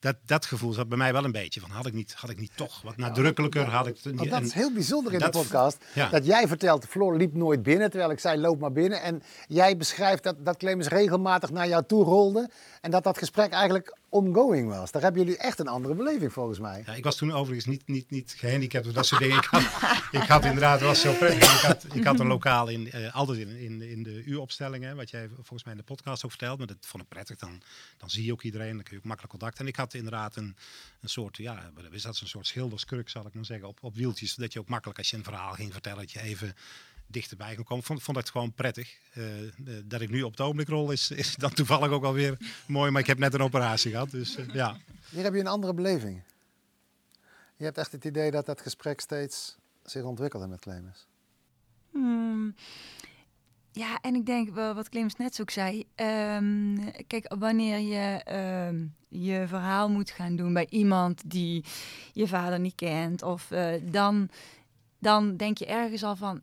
[0.00, 2.40] dat, dat gevoel zat bij mij wel een beetje van, had ik niet, had ik
[2.40, 3.96] niet toch wat nadrukkelijker, had ik...
[4.02, 5.84] Want dat is heel bijzonder in dat- de podcast.
[5.94, 6.08] ja.
[6.08, 9.02] Dat jij vertelt, Floor liep nooit binnen, terwijl ik zei, loop maar binnen.
[9.02, 12.50] En jij beschrijft dat, dat Clemens regelmatig naar jou toe rolde.
[12.80, 14.90] En dat dat gesprek eigenlijk ongoing was.
[14.90, 16.82] Daar hebben jullie echt een andere beleving volgens mij.
[16.86, 19.36] Ja, ik was toen overigens niet, niet, niet gehandicapt of dat soort dingen.
[19.36, 19.62] Ik had,
[20.10, 21.54] ik had inderdaad, het was zo prettig.
[21.54, 25.10] Ik had, ik had een lokaal in, eh, altijd in, in, in de uuropstellingen, wat
[25.10, 26.58] jij volgens mij in de podcast ook vertelt.
[26.58, 27.36] Maar dat vond ik prettig.
[27.36, 27.60] Dan,
[27.98, 29.58] dan zie je ook iedereen, dan kun je ook makkelijk contact.
[29.58, 30.56] En ik had inderdaad een,
[31.00, 34.34] een soort, ja, is dat, een soort schilderskruk zal ik maar zeggen, op, op wieltjes.
[34.34, 36.54] Dat je ook makkelijk, als je een verhaal ging vertellen, dat je even
[37.08, 37.84] dichterbij kon komen.
[37.84, 38.98] Vond, vond ik het gewoon prettig.
[39.12, 39.52] Eh, eh,
[39.84, 42.36] dat ik nu op het ogenblik rol is, is dan toevallig ook alweer
[42.66, 42.90] mooi.
[42.90, 44.76] Maar ik heb net een operatie gehad, dus eh, ja.
[45.10, 46.22] Hier heb je een andere beleving.
[47.56, 51.06] Je hebt echt het idee dat dat gesprek steeds zich ontwikkelde met Clemens.
[51.90, 52.54] Hmm.
[53.78, 55.84] Ja, en ik denk wat Clemens net ook zei.
[55.94, 56.76] ehm,
[57.06, 61.64] kijk, wanneer je ehm, je verhaal moet gaan doen bij iemand die
[62.12, 64.28] je vader niet kent, of eh, dan,
[64.98, 66.40] dan denk je ergens al van.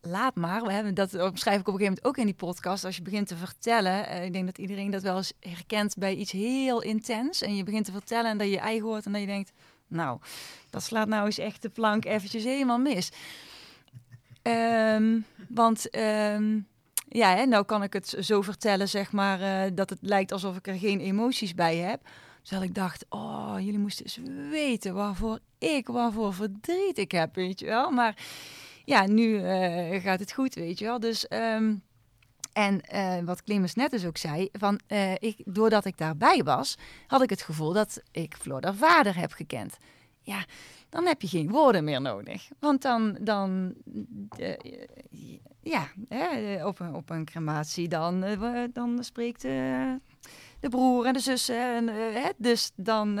[0.00, 0.62] Laat maar.
[0.62, 2.84] We hebben dat schrijf ik op een gegeven moment ook in die podcast.
[2.84, 6.14] Als je begint te vertellen, eh, ik denk dat iedereen dat wel eens herkent bij
[6.14, 7.42] iets heel intens.
[7.42, 9.52] En je begint te vertellen en dat je je eigen hoort en dat je denkt,
[9.86, 10.18] nou,
[10.70, 13.10] dat slaat nou eens echt de plank eventjes helemaal mis.
[14.44, 16.58] Ehm, want ehm,
[17.08, 20.56] ja, hè, nou kan ik het zo vertellen, zeg maar, eh, dat het lijkt alsof
[20.56, 22.00] ik er geen emoties bij heb.
[22.42, 24.18] Terwijl ik dacht, oh, jullie moesten eens
[24.50, 27.90] weten waarvoor ik, waarvoor verdriet ik heb, weet je wel.
[27.90, 28.16] Maar
[28.84, 31.00] ja, nu eh, gaat het goed, weet je wel.
[31.00, 31.74] Dus, ehm,
[32.52, 34.80] en eh, wat Clemens net dus ook zei, van,
[35.18, 36.76] ik, doordat ik daarbij was,
[37.06, 39.76] had ik het gevoel dat ik Floor haar vader heb gekend.
[40.20, 40.44] Ja,
[40.94, 42.48] dan heb je geen woorden meer nodig.
[42.58, 43.74] Want dan, dan
[44.36, 44.56] eh,
[45.62, 49.92] ja, hè, op, een, op een crematie, dan, eh, dan spreekt eh,
[50.60, 51.74] de broer en de zussen.
[51.74, 53.18] En, hè, dus dan,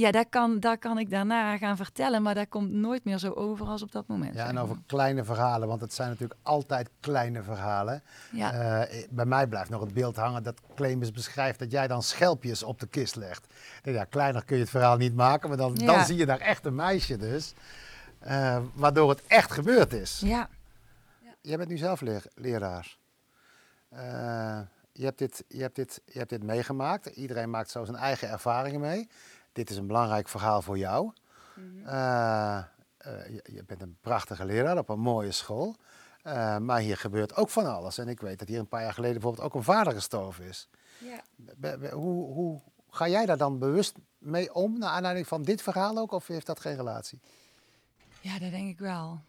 [0.00, 3.32] ja, daar kan, daar kan ik daarna gaan vertellen, maar dat komt nooit meer zo
[3.32, 4.34] over als op dat moment.
[4.34, 8.02] Ja, en over kleine verhalen, want het zijn natuurlijk altijd kleine verhalen.
[8.32, 8.52] Ja.
[8.52, 12.62] Eh, bij mij blijft nog het beeld hangen dat Clemens beschrijft dat jij dan schelpjes
[12.62, 13.46] op de kist legt.
[13.82, 15.86] Ja, kleiner kun je het verhaal niet maken, maar dan, Ja.
[15.86, 17.54] dan zie je daar echt een meisje dus.
[18.18, 20.20] eh, waardoor het echt gebeurd is.
[20.24, 20.48] Ja.
[21.40, 22.00] Jij bent nu zelf
[22.34, 22.96] leraar.
[23.88, 24.60] Eh,
[24.92, 27.06] je, hebt dit, je, hebt dit, je hebt dit meegemaakt.
[27.06, 29.08] Iedereen maakt zo zijn eigen ervaringen mee.
[29.52, 31.12] Dit is een belangrijk verhaal voor jou.
[31.84, 32.64] Eh, eh,
[33.28, 35.76] je, je bent een prachtige leraar op een mooie school.
[36.22, 37.98] Eh, maar hier gebeurt ook van alles.
[37.98, 40.68] En ik weet dat hier een paar jaar geleden bijvoorbeeld ook een vader gestorven is.
[40.98, 41.20] Ja.
[41.36, 45.62] Be- be- hoe, hoe ga jij daar dan bewust mee om, naar aanleiding van dit
[45.62, 46.12] verhaal ook?
[46.12, 47.20] Of heeft dat geen relatie?
[48.20, 49.20] Ja, dat denk ik wel.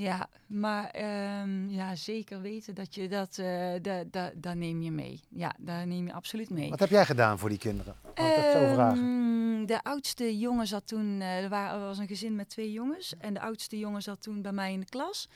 [0.00, 3.42] Ja, maar ehm, ja, zeker weten dat je dat,
[3.82, 5.20] dat, dat, dat neem je mee.
[5.28, 6.70] Ja, daar neem je absoluut mee.
[6.70, 7.94] Wat heb jij gedaan voor die kinderen?
[8.14, 8.98] Ik dat zo vragen?
[8.98, 12.72] Ehm, de oudste jongen zat toen, eh, er, waren, er was een gezin met twee
[12.72, 13.14] jongens.
[13.18, 15.28] En de oudste jongen zat toen bij mij in de klas.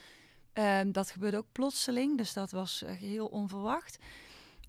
[0.53, 3.97] Ehm, dat gebeurde ook plotseling, dus dat was eh, heel onverwacht.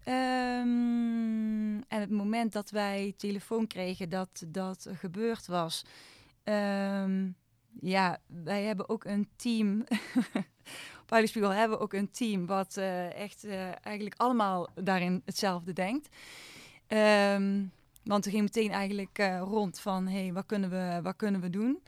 [0.05, 5.85] En het moment dat wij telefoon kregen dat dat gebeurd was.
[7.81, 9.81] Ja, wij hebben ook een team.
[11.03, 16.09] Op Heiligspiegel hebben ook een team wat eh, echt eh, eigenlijk allemaal daarin hetzelfde denkt.
[16.87, 17.65] Ehm,
[18.05, 21.41] want we gingen meteen eigenlijk eh, rond van, hé, hey, wat, kunnen we, wat kunnen
[21.41, 21.83] we doen?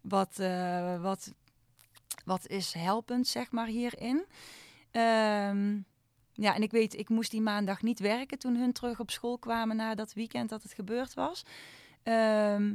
[0.00, 0.36] Wat,
[1.00, 1.32] wat,
[2.24, 4.24] wat is helpend, zeg maar, hierin?
[4.90, 5.78] Ehm,
[6.32, 9.38] ja, en ik weet, ik moest die maandag niet werken toen hun terug op school
[9.38, 11.44] kwamen na dat weekend dat het gebeurd was.
[12.02, 12.74] Ehm,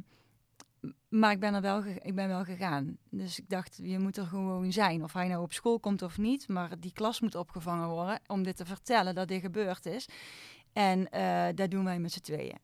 [1.09, 2.97] maar ik ben er wel, ik ben wel gegaan.
[3.09, 5.03] Dus ik dacht, je moet er gewoon zijn.
[5.03, 6.47] Of hij nou op school komt of niet.
[6.47, 10.07] Maar die klas moet opgevangen worden om dit te vertellen dat dit gebeurd is.
[10.73, 12.57] En eh, dat doen wij met z'n tweeën.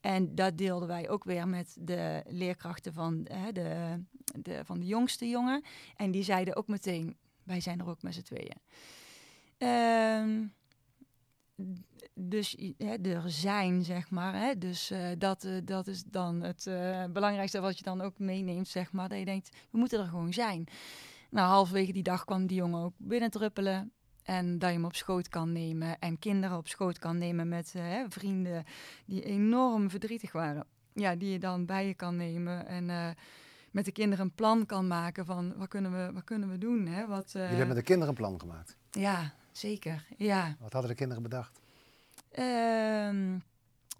[0.00, 4.00] En dat deelden wij ook weer met de leerkrachten van, eh, de,
[4.38, 5.62] de, van de jongste jongen.
[5.96, 8.60] En die zeiden ook meteen, wij zijn er ook met z'n tweeën.
[9.58, 10.46] Ehm,
[12.14, 14.34] dus hè, er zijn, zeg maar.
[14.34, 18.18] Hè, dus eh, dat, eh, dat is dan het eh, belangrijkste wat je dan ook
[18.18, 19.08] meeneemt, zeg maar.
[19.08, 20.66] Dat je denkt, we moeten er gewoon zijn.
[21.30, 23.92] Nou, halverwege die dag kwam die jongen ook binnendruppelen.
[24.22, 25.98] En dat je hem op schoot kan nemen.
[25.98, 28.64] En kinderen op schoot kan nemen met hè, vrienden
[29.06, 30.66] die enorm verdrietig waren.
[30.92, 32.66] Ja, die je dan bij je kan nemen.
[32.66, 33.16] En
[33.70, 36.86] met de kinderen een plan kan maken van wat kunnen we, wat kunnen we doen.
[36.86, 37.06] Hè?
[37.06, 38.76] Wat, Jullie hebben met de kinderen een plan gemaakt.
[38.90, 40.06] Ja, zeker.
[40.16, 40.56] Ja.
[40.60, 41.60] Wat hadden de kinderen bedacht?
[42.34, 43.38] Ehm,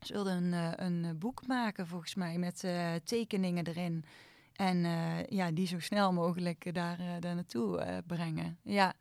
[0.02, 4.04] ze wilden een, eh, een boek maken, volgens mij, met eh, tekeningen erin.
[4.52, 8.58] En eh, ja, die zo snel mogelijk daar, eh, daar naartoe eh, brengen.
[8.62, 8.92] Ja.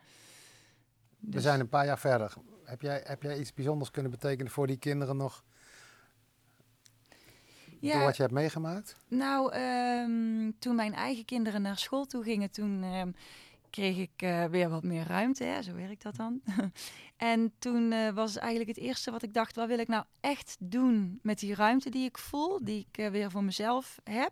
[1.20, 2.34] We Dus- zijn een paar jaar verder.
[2.64, 5.44] Heb jij, heb jij iets bijzonders kunnen betekenen voor die kinderen nog?
[7.80, 7.94] Ja.
[7.94, 8.96] Door wat je hebt meegemaakt?
[9.08, 13.12] Nou, ehm, toen mijn eigen kinderen naar school toe gingen, toen ehm,
[13.74, 15.44] kreeg ik eh, weer wat meer ruimte.
[15.44, 15.62] Hè?
[15.62, 16.42] Zo werkt dat dan.
[17.18, 20.56] en toen eh, was eigenlijk het eerste wat ik dacht, wat wil ik nou echt
[20.60, 24.32] doen met die ruimte die ik voel, die ik eh, weer voor mezelf heb.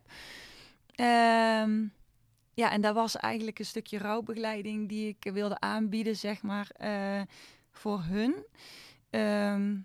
[0.96, 1.86] Ehm,
[2.54, 6.72] ja, en dat was eigenlijk een stukje rouwbegeleiding die ik wilde aanbieden, zeg maar,
[7.72, 8.46] voor hun.
[9.10, 9.78] Ehm,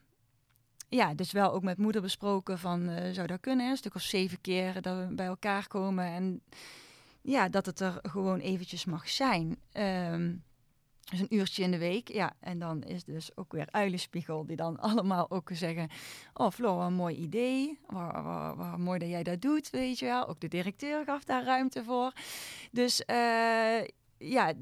[0.88, 3.70] ja, dus wel ook met moeder besproken van, zou dat kunnen?
[3.70, 6.04] Een stuk of zeven keer dat we bij elkaar komen.
[6.04, 6.42] En
[7.26, 9.56] ja, dat het er gewoon eventjes mag zijn.
[9.72, 10.34] Ehm,
[11.10, 12.32] dus een uurtje in de week, ja.
[12.40, 15.88] En dan is dus ook weer Uilenspiegel die dan allemaal ook zeggen...
[16.34, 17.78] Oh, Floor, wat een mooi idee.
[17.86, 20.28] Wat, mooi dat jij dat doet, weet je wel.
[20.28, 22.12] Ook de directeur gaf daar ruimte voor.
[22.70, 23.84] Dus eh,
[24.18, 24.52] ja,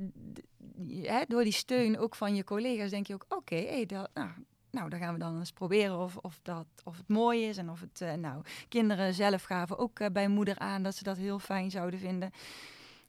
[1.02, 3.26] hè, door die steun ook van je collega's denk je ook...
[3.28, 4.30] Oké, hey, dat, nou,
[4.74, 7.56] nou, dan gaan we dan eens proberen of, of, dat, of het mooi is.
[7.56, 11.02] En of het, eh, nou, kinderen zelf gaven ook eh, bij moeder aan dat ze
[11.02, 12.30] dat heel fijn zouden vinden.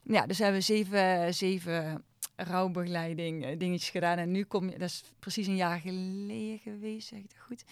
[0.03, 2.03] Ja, dus hebben we zeven, zeven
[2.35, 4.17] rouwbegeleiding eh, dingetjes gedaan.
[4.17, 7.63] En nu kom je, dat is precies een jaar geleden geweest, zeg ik dat goed?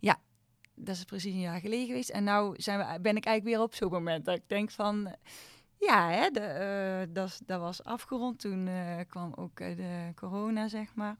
[0.00, 0.20] Ja,
[0.74, 2.10] dat is precies een jaar geleden geweest.
[2.10, 5.14] En we, ben ik eigenlijk weer op zo'n moment dat ik denk van...
[5.78, 8.40] Ja, hè, de, dat, dat was afgerond.
[8.40, 8.68] Toen
[9.08, 11.16] kwam ook de corona, zeg maar.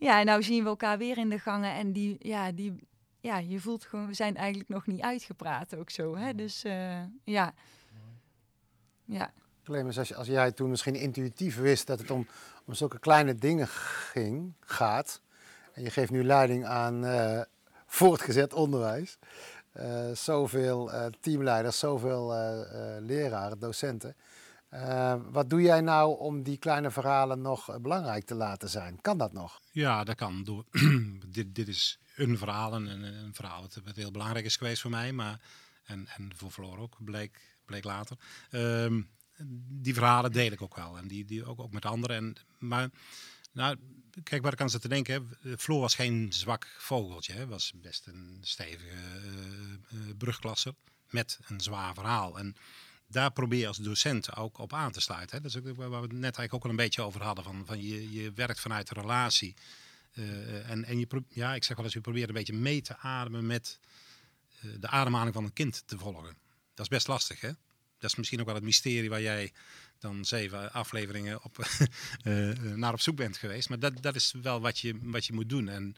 [0.00, 1.74] Ja, en nou zien we elkaar weer in de gangen.
[1.74, 2.88] En die, ja, die,
[3.20, 6.16] ja, je voelt gewoon, we zijn eigenlijk nog niet uitgepraat ook zo.
[6.16, 6.34] Hè?
[6.34, 7.52] Dus eh, ja.
[9.04, 9.32] Ja.
[9.64, 12.26] Clemens, als, als jij toen misschien intuïtief wist dat het om,
[12.64, 15.20] om zulke kleine dingen ging, gaat,
[15.72, 17.40] en je geeft nu leiding aan eh,
[17.86, 19.18] voortgezet onderwijs,
[19.72, 24.16] eh, zoveel eh, teamleiders, zoveel eh, eh, leraren, docenten.
[24.70, 29.00] Eh, wat doe jij nou om die kleine verhalen nog eh, belangrijk te laten zijn?
[29.00, 29.60] Kan dat nog?
[29.72, 30.64] Ja, dat kan.
[31.26, 35.12] Dit, dit is een verhaal, en een, verhaal wat, heel belangrijk is geweest voor mij,
[35.12, 35.40] maar,
[35.84, 38.16] en, en voor Floor ook, bleek, later.
[38.50, 39.02] Ehm,
[39.68, 42.16] die verhalen deel ik ook wel en die, die ook, ook met anderen.
[42.16, 42.90] En, maar
[43.52, 43.76] nou,
[44.22, 48.06] kijk, waar ik aan zit te denken, Floor was geen zwak vogeltje, hè, was best
[48.06, 48.96] een stevige
[49.90, 50.74] eh, brugklasser
[51.08, 52.38] met een zwaar verhaal.
[52.38, 52.56] En
[53.10, 55.36] daar probeer je als docent ook op aan te sluiten.
[55.36, 55.42] Hè.
[55.42, 57.44] Dat is ook waar we het net eigenlijk ook al een beetje over hadden.
[57.44, 59.54] Van, van je, je werkt vanuit de relatie.
[60.12, 62.96] Eh, en en je, ja, ik zeg wel eens, je probeert een beetje mee te
[62.96, 63.78] ademen met
[64.60, 66.36] eh, de ademhaling van een kind te volgen.
[66.74, 67.50] Dat is best lastig, hè?
[68.00, 69.52] Dat is misschien ook wel het mysterie waar jij
[69.98, 71.58] dan zeven afleveringen op,
[72.22, 73.68] eh, naar op zoek bent geweest.
[73.68, 75.68] Maar dat, dat is wel wat je, wat je moet doen.
[75.68, 75.96] En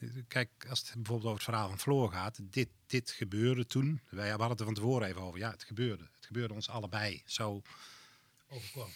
[0.00, 2.38] eh, kijk, als het bijvoorbeeld over het verhaal van Floor gaat.
[2.42, 4.00] Dit, dit gebeurde toen.
[4.08, 5.38] Wij hadden het er van tevoren even over.
[5.38, 6.04] Ja, het gebeurde.
[6.16, 7.22] Het gebeurde ons allebei.
[7.24, 7.62] Zo,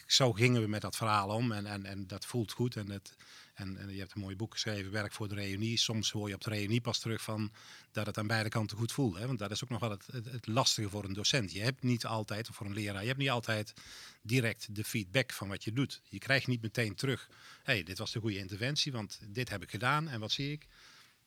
[0.06, 1.52] zo gingen we met dat verhaal om.
[1.52, 2.76] En, en, en dat voelt goed.
[2.76, 3.16] En, het,
[3.54, 5.76] en, en je hebt een mooi boek geschreven, Werk voor de Reunie.
[5.76, 7.52] Soms hoor je op de reunie pas terug van
[7.92, 9.16] dat het aan beide kanten goed voelt.
[9.16, 9.26] Hè?
[9.26, 11.52] Want dat is ook nog wel het, het, lastige voor een docent.
[11.52, 13.72] Je hebt niet altijd, of voor een leraar, je hebt niet altijd
[14.22, 16.00] direct de feedback van wat je doet.
[16.08, 17.28] Je krijgt niet meteen terug,
[17.62, 20.08] hey, dit was de goede interventie, want dit heb ik gedaan.
[20.08, 20.66] En wat zie ik?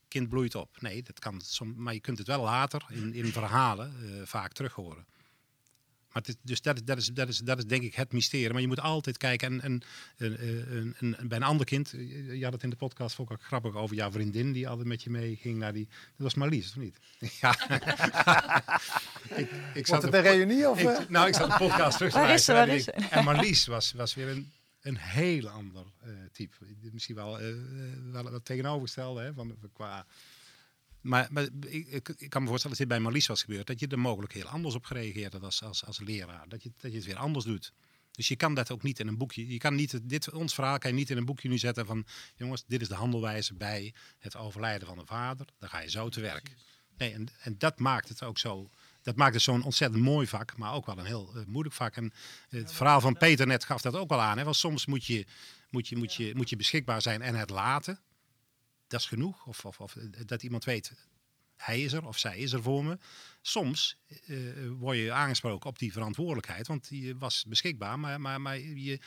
[0.07, 0.81] Kind bloeit op.
[0.81, 1.41] Nee, dat kan,
[1.75, 5.05] maar je kunt het wel later in, in verhalen eh, vaak terug horen.
[6.19, 8.11] Maar het is, dus dat is, dat, is, dat, is, dat is denk ik het
[8.11, 8.49] mysterie.
[8.51, 9.47] Maar je moet altijd kijken.
[9.51, 9.81] En, en,
[10.17, 13.15] en, en- en- en bij een ander kind, eh, je had het in de podcast
[13.15, 15.85] vond ik ook grappig over jouw vriendin die altijd met je mee ging naar die.
[15.89, 16.97] Dat was Marlies, of niet?
[17.41, 17.51] Ja.
[19.35, 20.97] ik, ik Wordt het een reunie, of, Ik, eh?
[21.09, 23.11] nou, ik zat de podcast terug te Waar is ze, luisteren waar en is ik-
[23.11, 24.51] En Marlies was, was weer een,
[24.81, 26.55] een heel ander eh, type.
[26.91, 27.55] Misschien wel, eh, eh,
[28.11, 30.05] wel wat tegenovergestelde hè, van, qua
[31.09, 33.67] maar, maar ik, ik, kan me voorstellen dat dit bij Marlies was gebeurd.
[33.67, 36.49] Dat je er mogelijk heel anders op gereageerd had als, als, als leraar.
[36.49, 37.73] Dat je, dat je het weer anders doet.
[38.11, 39.47] Dus je kan dat ook niet in een boekje.
[39.47, 42.05] Je kan niet, dit, ons verhaal kan je niet in een boekje nu zetten van...
[42.35, 45.45] jongens, dit is de handelwijze bij het overlijden van de vader.
[45.59, 46.55] Dan ga je zo te werk.
[46.97, 48.69] Nee, en, en dat maakt het ook zo...
[49.01, 51.95] Dat maakt het zo'n ontzettend mooi vak, maar ook wel een heel eh, moeilijk vak.
[51.95, 52.13] En
[52.49, 54.37] het verhaal van Peter net gaf dat ook wel aan.
[54.37, 54.43] Hè?
[54.43, 55.25] Want soms moet je,
[55.69, 57.99] moet, je, moet, je, moet je beschikbaar zijn en het laten
[58.89, 59.45] dat is genoeg.
[59.45, 59.93] Of, of, of
[60.25, 60.93] dat iemand weet,
[61.55, 62.97] hij is er of zij is er voor me.
[63.41, 64.37] Soms eh,
[64.77, 68.99] word je aangesproken op die verantwoordelijkheid, want je was beschikbaar, maar, maar, maar je,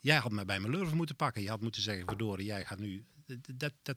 [0.00, 1.42] jij had me bij mijn lurven moeten pakken.
[1.42, 3.04] Je had moeten zeggen, verdorie, jij gaat nu...
[3.54, 3.96] Dat, dat,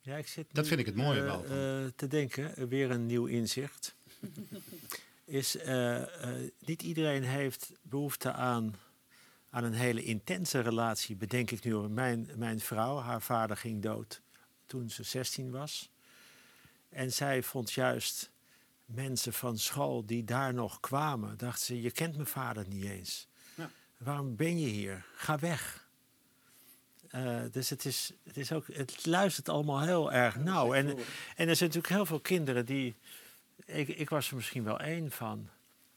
[0.00, 2.90] Ja, ik zit Dat vind ik het mooie eh, wel eh, te denken, eh, weer
[2.90, 3.94] een nieuw inzicht.
[5.30, 8.74] is eh, eh, niet iedereen heeft behoefte aan,
[9.50, 11.76] aan een hele intense relatie, bedenk ik nu.
[11.76, 14.22] Mijn, mijn vrouw, haar vader ging dood
[14.66, 15.90] toen ze 16 was.
[16.88, 18.30] En zij vond juist
[18.84, 23.28] mensen van school die daar nog kwamen, dachten ze: Je kent mijn vader niet eens.
[23.54, 23.70] Ja.
[23.96, 25.04] Waarom ben je hier?
[25.14, 25.88] Ga weg.
[27.08, 30.74] Eh, dus het, is, het, is ook, het luistert allemaal heel erg nauw.
[30.74, 32.94] En, en er zijn natuurlijk heel veel kinderen die.
[33.64, 35.48] Ik, ik was er misschien wel één van.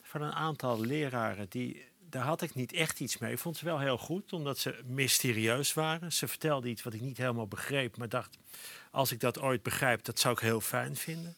[0.01, 1.85] Van een aantal leraren die.
[2.13, 3.31] Daar had ik niet echt iets mee.
[3.31, 6.13] Ik vond ze wel heel goed, omdat ze mysterieus waren.
[6.13, 8.37] Ze vertelden iets wat ik niet helemaal begreep, maar dacht:
[8.91, 11.35] als ik dat ooit begrijp, dat zou ik heel fijn vinden.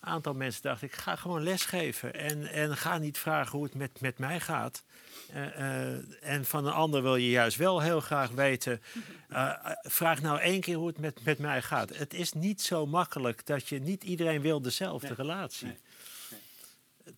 [0.00, 3.74] Een aantal mensen dachten: ik ga gewoon lesgeven en, en ga niet vragen hoe het
[3.74, 4.82] met, met mij gaat.
[5.32, 8.82] Eh, eh, en van een ander wil je juist wel heel graag weten.
[9.28, 11.96] eh, vraag nou één keer hoe het met, met mij gaat.
[11.96, 15.78] Het is niet zo makkelijk dat je niet iedereen wil dezelfde relatie.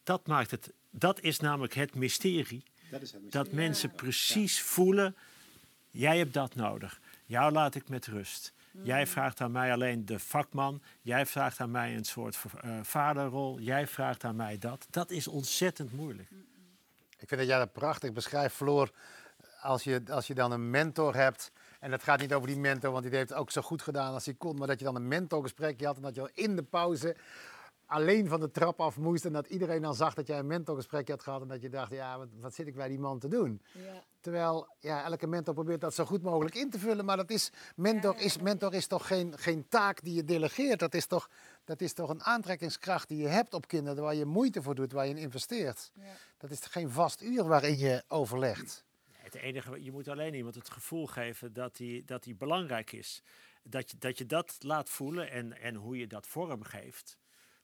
[0.02, 0.72] Dat maakt het.
[0.90, 2.62] Dat is namelijk het mysterie.
[2.90, 5.16] Dat is het Dat mensen precies voelen.
[5.90, 7.00] Jij hebt dat nodig.
[7.24, 8.52] Jou laat ik met rust.
[8.82, 10.82] Jij vraagt aan mij alleen de vakman.
[11.00, 13.60] Jij vraagt aan mij een soort eh, vaderrol.
[13.60, 14.86] Jij vraagt aan mij dat.
[14.90, 16.28] Dat is ontzettend moeilijk.
[17.18, 18.90] Ik vind dat jij dat prachtig beschrijft, Floor.
[19.60, 21.52] Als je, als je dan een mentor hebt.
[21.80, 24.12] En het gaat niet over die mentor, want die heeft het ook zo goed gedaan
[24.12, 24.56] als hij kon.
[24.56, 27.16] Maar dat je dan een mentorgesprekje had en dat je al in de pauze
[27.90, 29.24] alleen van de trap af moest.
[29.24, 31.42] En dat iedereen dan zag dat jij een mentorgesprekje had gehad.
[31.42, 33.62] En dat je dacht, ja, wat, wat zit ik bij die man te doen?
[33.72, 34.04] Ja.
[34.20, 37.04] Terwijl ja, elke mentor probeert dat zo goed mogelijk in te vullen.
[37.04, 40.78] Maar dat is, mentor, Is, mentor is toch geen, geen taak die je delegeert.
[40.78, 41.30] Dat is, toch,
[41.64, 44.02] dat is toch een aantrekkingskracht die je hebt op kinderen.
[44.02, 45.92] Waar je moeite voor doet, waar je in investeert.
[46.38, 48.84] Dat is geen vast uur waarin je overlegt.
[49.12, 53.22] Het enige, je moet alleen iemand het gevoel geven dat hij dat die belangrijk is.
[53.62, 57.18] Dat je, dat je dat laat voelen en, en hoe je dat vorm geeft.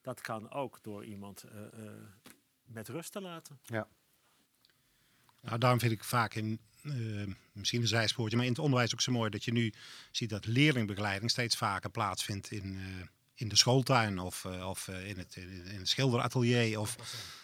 [0.06, 1.92] Dat kan ook door iemand eh, eh,
[2.64, 3.58] met rust te laten.
[3.64, 3.88] Ja.
[5.40, 9.00] Nou, daarom vind ik vaak in, eh, misschien een zijspoortje, maar in het onderwijs ook
[9.00, 9.72] zo mooi dat je nu
[10.10, 15.08] ziet dat leerlingbegeleiding steeds vaker plaatsvindt in, eh, in de schooltuin of, eh, of eh,
[15.08, 16.80] in, het, in, het schilderatelier.
[16.80, 16.96] Of,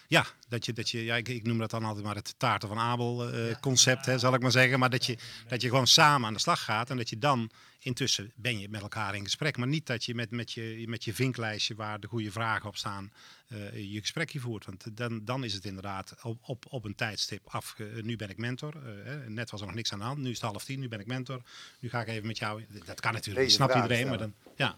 [0.07, 2.67] ja, dat je, dat je ja, ik, ik noem dat dan altijd maar het taarten
[2.67, 4.79] van Abel eh, concept, hè, zal ik maar zeggen.
[4.79, 5.17] Maar dat je,
[5.47, 8.69] dat je gewoon samen aan de slag gaat en dat je dan intussen ben je
[8.69, 9.57] met elkaar in gesprek.
[9.57, 12.77] Maar niet dat je met, met, je, met je vinklijstje waar de goede vragen op
[12.77, 13.11] staan
[13.47, 14.65] eh, je gesprekje voert.
[14.65, 17.75] Want dan, dan is het inderdaad op, op, op een tijdstip af.
[18.01, 18.73] nu ben ik mentor.
[19.03, 20.17] hè, net was er nog niks aan de hand.
[20.17, 21.41] Nu is het half tien, nu ben ik mentor.
[21.79, 22.65] Nu ga ik even met jou.
[22.85, 24.09] Dat kan natuurlijk, dat snapt vragen iedereen.
[24.09, 24.77] Maar dan, ja.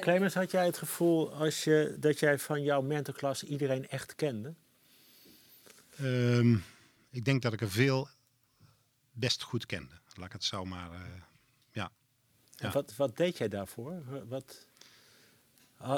[0.00, 4.54] Clemens, had jij het gevoel als je, dat jij van jouw mentorklas iedereen echt kende?
[5.96, 6.54] Ehm,
[7.10, 8.08] ik denk dat ik er veel
[9.12, 9.94] best goed kende.
[10.14, 10.92] Laat ik het zo maar.
[10.92, 11.00] eh,
[11.72, 11.90] ja.
[12.56, 12.72] En Ja.
[12.72, 14.02] wat, wat deed jij daarvoor?
[14.28, 14.66] Wat,
[15.78, 15.96] eh,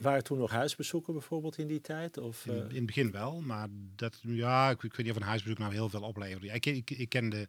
[0.00, 2.18] waren toen nog huisbezoeken bijvoorbeeld in die tijd?
[2.18, 5.20] Of, In, eh, in het begin wel, maar dat, ja, ik, ik weet niet of
[5.22, 6.46] een huisbezoek nou heel veel opleverde.
[6.46, 7.48] Ja, Ik, ik, ik, kende,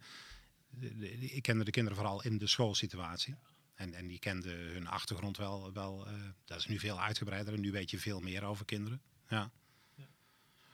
[0.69, 3.35] de- de- ik kende de kinderen vooral in de schoolsituatie.
[3.81, 5.73] En, en die kenden hun achtergrond wel.
[5.73, 6.13] wel eh,
[6.45, 9.01] dat is nu veel uitgebreider en nu weet je veel meer over kinderen.
[9.29, 9.51] Ja.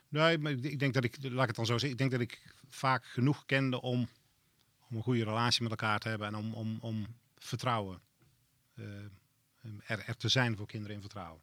[0.09, 2.19] Nee, maar ik denk dat ik, laat ik het dan zo zeggen, ik denk dat
[2.19, 4.09] ik vaak genoeg kende om,
[4.89, 8.01] om een goede relatie met elkaar te hebben en om, om, om vertrouwen
[8.73, 8.85] eh,
[9.85, 11.41] er, er te zijn voor kinderen in vertrouwen.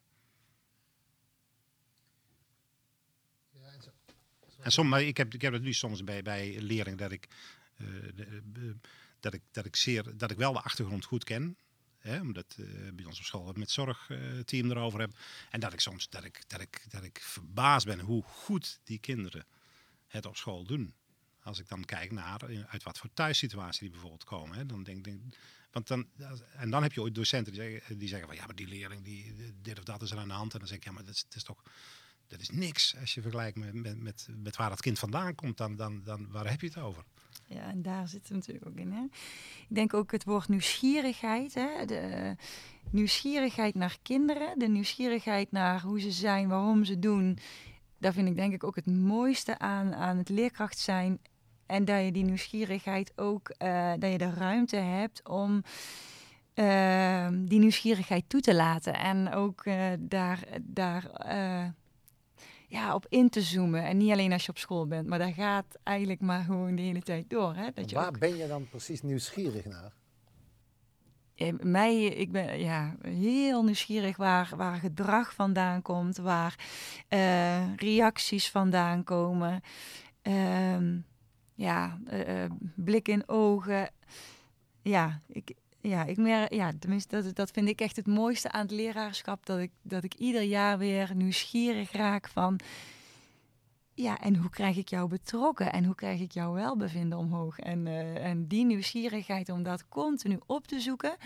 [4.61, 7.29] En soms, maar ik heb, ik heb het nu soms bij, bij leerlingen dat ik,
[7.77, 8.91] de- eh,
[9.25, 11.57] dat, ik, dat, ik zeer, dat ik wel de achtergrond goed ken.
[11.99, 15.13] Hè, omdat eh, bij ons op school het met zorgteam erover heb.
[15.51, 18.99] En dat ik soms dat ik, dat ik, dat ik verbaasd ben hoe goed die
[18.99, 19.47] kinderen
[20.07, 20.95] het op school doen.
[21.43, 24.57] Als ik dan kijk naar eh, uit wat voor thuissituatie die bijvoorbeeld komen.
[24.57, 25.19] Hè, dan denk ik.
[25.71, 26.09] Want dan,
[26.57, 29.05] en dan heb je ooit docenten die zeggen, die zeggen van ja, maar die leerling,
[29.05, 30.53] die, dit of dat is er aan de hand.
[30.53, 31.63] En dan zeg ik ja, maar dat is, is toch
[32.27, 35.57] dat is niks als je vergelijkt met, met, met, met waar dat kind vandaan komt.
[35.57, 37.05] Dan, dan, dan waar heb je het over?
[37.47, 38.93] Ja, en daar zit het natuurlijk ook in.
[38.93, 39.03] Hè?
[39.69, 41.55] Ik denk ook het woord nieuwsgierigheid.
[41.55, 41.85] Hè?
[41.87, 42.37] De
[42.91, 47.39] nieuwsgierigheid naar kinderen, de nieuwsgierigheid naar hoe ze zijn, waarom ze doen.
[47.99, 51.21] Daar vind ik denk ik ook het mooiste aan, aan het leerkracht zijn.
[51.67, 55.63] En dat je die nieuwsgierigheid ook, eh, dat je de ruimte hebt om
[56.55, 58.95] ehm, die nieuwsgierigheid toe te laten.
[58.95, 61.65] En ook eh, daar, daar eh,
[62.69, 63.85] ja, op in te zoomen.
[63.85, 66.83] En niet alleen als je op school bent, maar dat gaat eigenlijk maar gewoon de
[66.83, 67.55] hele tijd door.
[67.55, 67.69] Hè?
[67.75, 69.93] Dat je Waar ook, ben je dan precies nieuwsgierig naar?
[71.35, 76.59] eh, mij, ik ben ja, heel nieuwsgierig waar, waar gedrag vandaan komt, waar
[77.09, 79.61] eh, reacties vandaan komen.
[80.23, 80.99] Ehm,
[81.55, 82.45] ja, eh,
[82.75, 83.91] blik in ogen.
[84.83, 85.55] Ja, ik,
[85.89, 89.47] ja, ik mer ja, tenminste, dat, dat vind ik echt het mooiste aan het leraarschap.
[89.47, 92.61] Dat ik, dat ik ieder jaar weer nieuwsgierig raak van.
[93.95, 95.73] Ja, en hoe krijg ik jou betrokken?
[95.73, 97.59] En hoe krijg ik jouw welbevinden omhoog?
[97.59, 101.17] En, eh, en die nieuwsgierigheid om dat continu op te zoeken.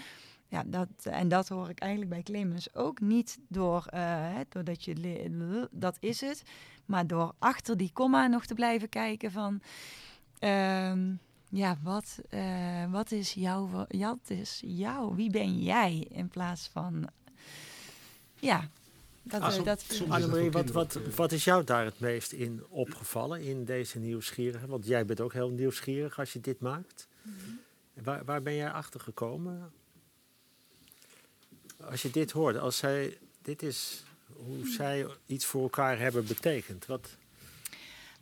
[0.48, 5.68] ja, dat, en dat hoor ik eigenlijk bij Clemens ook niet door, hè, doordat je,
[5.70, 6.42] dat is het,
[6.84, 9.60] maar door achter die komma nog te blijven kijken van,
[10.38, 11.14] ehm,
[11.48, 17.08] ja, wat, eh, wat is jouw, wat is jou, wie ben jij in plaats van,
[18.40, 18.68] ja,
[19.22, 22.32] dat, Ah, eh, som- dat soms Annemarie, wat, wat, wat is jou daar het meest
[22.32, 24.66] in opgevallen in deze nieuwsgierige?
[24.66, 27.08] Want jij bent ook heel nieuwsgierig als je dit maakt.
[28.02, 29.72] Waar, waar ben jij achter gekomen?
[31.84, 36.86] Als je dit hoort, als zij, dit is hoe zij iets voor elkaar hebben betekend.
[36.86, 37.16] Wat,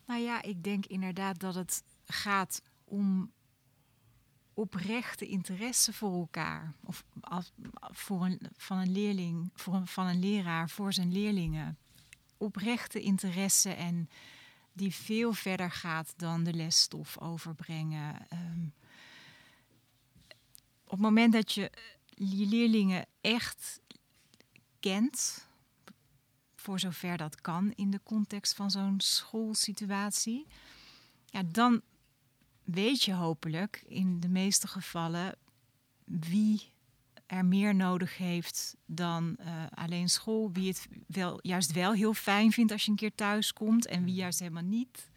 [0.06, 3.32] Nou ja, ik denk inderdaad dat het gaat om
[4.54, 6.74] oprechte interesse voor elkaar.
[6.84, 11.78] Of als, voor een, van een leerling, voor van een leraar voor zijn leerlingen.
[12.36, 14.08] Oprechte interesse en
[14.72, 18.28] die veel verder gaat dan de lesstof overbrengen.
[18.28, 18.64] Ehm,
[20.84, 21.70] op het moment dat je
[22.08, 23.80] je leerlingen echt
[24.80, 25.48] kent,
[26.54, 30.46] voor zover dat kan in de context van zo'n schoolsituatie,
[31.26, 31.82] ja, dan
[32.66, 35.34] weet je hopelijk in de meeste gevallen
[36.04, 36.72] wie
[37.26, 40.52] er meer nodig heeft dan eh, alleen school.
[40.52, 44.04] Wie het wel, juist wel heel fijn vindt als je een keer thuis komt en
[44.04, 45.10] wie juist helemaal niet.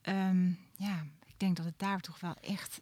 [0.00, 2.80] Ehm, ja, ik denk dat het daar toch wel echt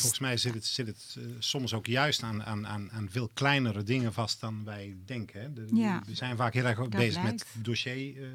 [0.00, 3.30] Volgens mij zit het, zit het eh, soms ook juist aan, aan, aan, aan veel
[3.34, 5.40] kleinere dingen vast dan wij denken.
[5.40, 5.52] Hè.
[5.52, 6.02] De- Ja.
[6.06, 8.22] We zijn vaak heel erg Dat bezig met dossier.
[8.22, 8.28] eh,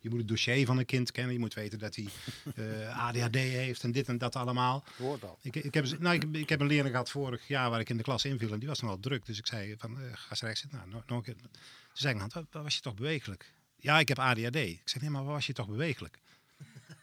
[0.00, 1.32] je moet het dossier van een kind kennen.
[1.32, 2.06] Je moet weten dat hij
[2.54, 4.84] eh, ADHD heeft en dit en dat allemaal.
[4.98, 5.38] Hoort al.
[5.42, 7.96] Ik, ik, heb, nou, ik, ik heb een leerling gehad vorig jaar waar ik in
[7.96, 9.26] de klas inviel en die was nogal druk.
[9.26, 10.78] Dus ik zei van, eh, ga eens rechts zitten.
[10.78, 11.34] Nou, nog, nog een keer.
[11.42, 11.50] Toen
[11.92, 13.52] zei ik, wat, wat was je toch bewegelijk?
[13.76, 14.56] Ja, ik heb ADHD.
[14.56, 16.18] Ik zei, nee, maar wat was je toch bewegelijk?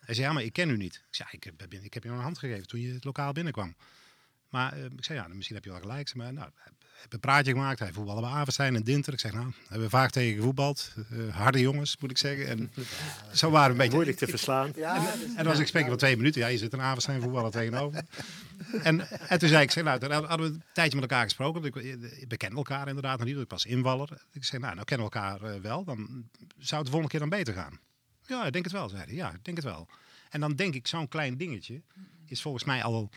[0.06, 0.96] Hij zei, ja, maar ik ken u niet.
[0.96, 3.76] Ik zei, ik, heb, ik heb je een hand gegeven toen je het lokaal binnenkwam.
[4.50, 6.00] Maar eh, ik zei, ja, misschien heb je wel gelijk.
[6.00, 6.62] Ik zei, Maar nou, we
[7.02, 7.80] hebben een praatje gemaakt.
[7.80, 9.14] Hij voetballen bij Averstein en Dinter.
[9.14, 10.94] Ik zeg, nou, hebben we vaak tegen gevoetbald.
[11.12, 12.48] Eh, harde jongens, moet ik zeggen.
[12.48, 12.72] En
[13.34, 13.94] zo waren we een beetje...
[13.94, 14.74] Moeilijk te verslaan.
[14.76, 16.42] En, en dan was ik spreken van twee minuten.
[16.42, 18.02] Ja, je zit een Averstein voetballer tegenover.
[18.84, 21.64] En, en toen zei ik, zeg, nou, toen hadden we een tijdje met elkaar gesproken.
[21.64, 21.74] Ik,
[22.28, 23.38] we kennen elkaar inderdaad nog niet.
[23.38, 24.10] Ik was invaller.
[24.32, 25.84] Ik zei, nou, nou kennen we elkaar eh, wel.
[25.84, 25.98] Dan
[26.58, 27.80] zou het de volgende keer dan beter gaan.
[28.28, 29.14] Ja, ik denk het wel, zei hij.
[29.14, 29.88] Ja, ik denk het wel.
[30.30, 31.82] En dan denk ik, zo'n klein dingetje
[32.26, 33.10] is volgens mij al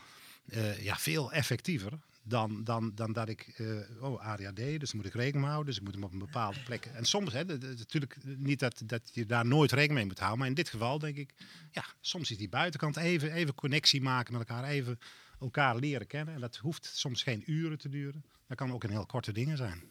[0.45, 5.13] eh, ja, veel effectiever dan, dan, dan dat ik, eh, oh, ADHD, dus moet ik
[5.13, 6.85] rekening houden, dus ik moet hem op een bepaalde plek.
[6.85, 10.47] En soms, hè, natuurlijk niet dat, dat je daar nooit rekening mee moet houden, maar
[10.47, 11.33] in dit geval denk ik,
[11.71, 14.99] ja, soms is die buitenkant even, even connectie maken met elkaar, even
[15.39, 16.33] elkaar leren kennen.
[16.33, 19.57] En dat hoeft soms geen uren te duren, dat kan ook in heel korte dingen
[19.57, 19.83] zijn.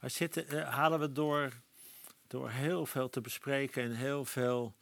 [0.00, 1.52] Maar zitten, eh, halen we door,
[2.30, 4.74] door heel veel te bespreken en heel veel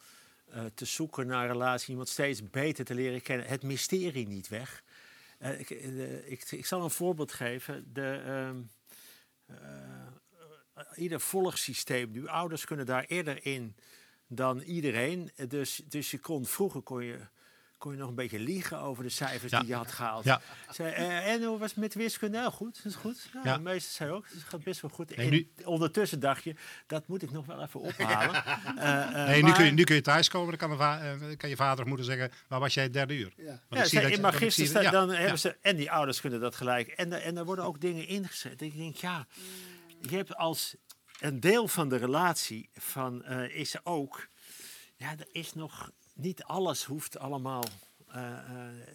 [0.47, 4.83] eh, te zoeken naar relatie, iemand steeds beter te leren kennen, het mysterie niet weg?
[5.39, 7.93] Eh, ik, eh, ik, ik zal een voorbeeld geven.
[7.93, 8.23] De,
[9.47, 9.57] eh,
[10.95, 13.77] ieder volgsysteem, nu ouders kunnen daar eerder in
[14.27, 15.31] dan iedereen.
[15.49, 17.19] Dus, dus je kon, vroeger kon je,
[17.85, 19.59] kon je nog een beetje liegen over de cijfers Ja.
[19.59, 20.25] die je had gehaald.
[20.25, 20.41] Ja.
[20.71, 22.39] Zei, eh, en hoe was het met wiskunde?
[22.39, 23.29] Nou, goed, dat is goed.
[23.33, 23.55] Ja, Ja.
[23.57, 25.17] De meeste zei ook, het gaat best wel goed.
[25.17, 26.55] Nee, En nu- ondertussen dacht je,
[26.87, 28.43] dat moet ik nog wel even ophalen.
[28.79, 30.79] Eh, eh, nee, nu, maar- kun je, nu kun je thuiskomen, dan kan,
[31.37, 33.33] kan je vader of moeder zeggen, waar was jij het derde uur?
[33.37, 35.15] Ja, ik zei, in je- magister ja, dan ja.
[35.15, 36.89] hebben ze, en die ouders kunnen dat gelijk.
[36.89, 38.61] En, er- en er worden ook dingen ingezet.
[38.63, 39.27] Ik denk, ja,
[40.01, 40.75] je hebt als
[41.21, 44.29] een deel van de relatie van, eh, is er ook,
[44.97, 47.65] ja, er is nog, niet alles hoeft allemaal.
[48.09, 48.39] eh,
[48.69, 48.87] eh,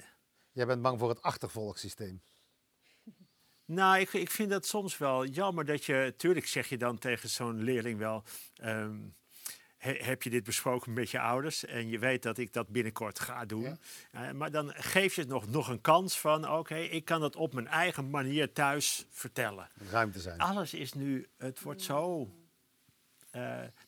[0.51, 2.21] Jij bent bang voor het achtervolgsysteem.
[3.65, 7.29] nou, ik, ik vind dat soms wel jammer dat je, tuurlijk zeg je dan tegen
[7.29, 8.23] zo'n leerling wel,
[8.55, 8.97] ehm,
[9.77, 11.65] he- heb je dit besproken met je ouders?
[11.65, 13.77] En je weet dat ik dat binnenkort ga doen.
[14.11, 17.35] Eh, maar dan geef je het nog, nog een kans van, oké, ik kan dat
[17.35, 19.69] op mijn eigen manier thuis vertellen.
[19.89, 20.39] Ruimte zijn.
[20.39, 22.29] Alles is nu, het wordt zo.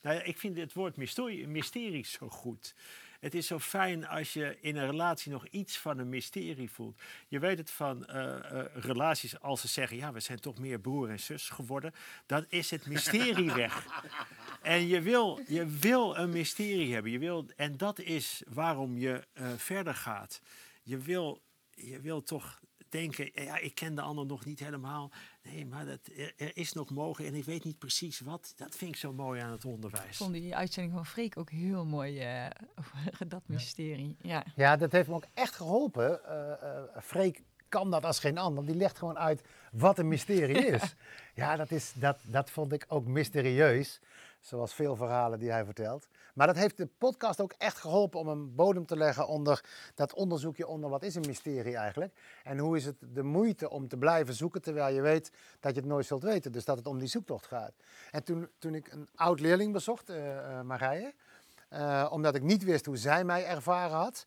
[0.02, 2.74] nou ik vind het woord mysterie, mysterie zo goed.
[3.22, 7.00] Het is zo fijn als je in een relatie nog iets van een mysterie voelt.
[7.28, 10.80] Je weet het van eh, eh, relaties als ze zeggen: ja, we zijn toch meer
[10.80, 11.92] broer en zus geworden.
[12.26, 13.86] Dan is het mysterie weg.
[14.62, 17.12] En je wil, je wil een mysterie hebben.
[17.12, 20.40] Je wil, en dat is waarom je eh, verder gaat.
[20.82, 22.60] Je wil, je wil toch
[22.92, 25.10] denken, ja, ik ken de ander nog niet helemaal.
[25.42, 28.52] Nee, maar dat, er, er is nog mogelijk en ik weet niet precies wat.
[28.56, 30.06] Dat vind ik zo mooi aan het onderwijs.
[30.06, 32.46] Ik vond die uitzending van Freek ook heel mooi, eh,
[33.12, 34.16] over dat mysterie.
[34.20, 34.44] Ja.
[34.56, 36.24] Ja, dat heeft me ook echt geholpen.
[36.24, 38.66] Eh, eh, Freek kan dat als geen ander.
[38.66, 40.94] Die legt gewoon uit wat een mysterie is.
[41.34, 44.00] Ja, dat, is, dat, dat vond ik ook mysterieus.
[44.40, 46.08] Zoals veel verhalen die hij vertelt.
[46.32, 49.64] Maar dat heeft de podcast ook echt geholpen om een bodem te leggen onder
[49.94, 52.14] dat onderzoekje onder wat is een mysterie eigenlijk.
[52.42, 55.80] En hoe is het de moeite om te blijven zoeken terwijl je weet dat je
[55.80, 56.52] het nooit zult weten.
[56.52, 57.72] Dus dat het om die zoektocht gaat.
[58.10, 61.14] En toen, toen ik een oud leerling bezocht, uh, Marije,
[61.72, 64.26] uh, omdat ik niet wist hoe zij mij ervaren had,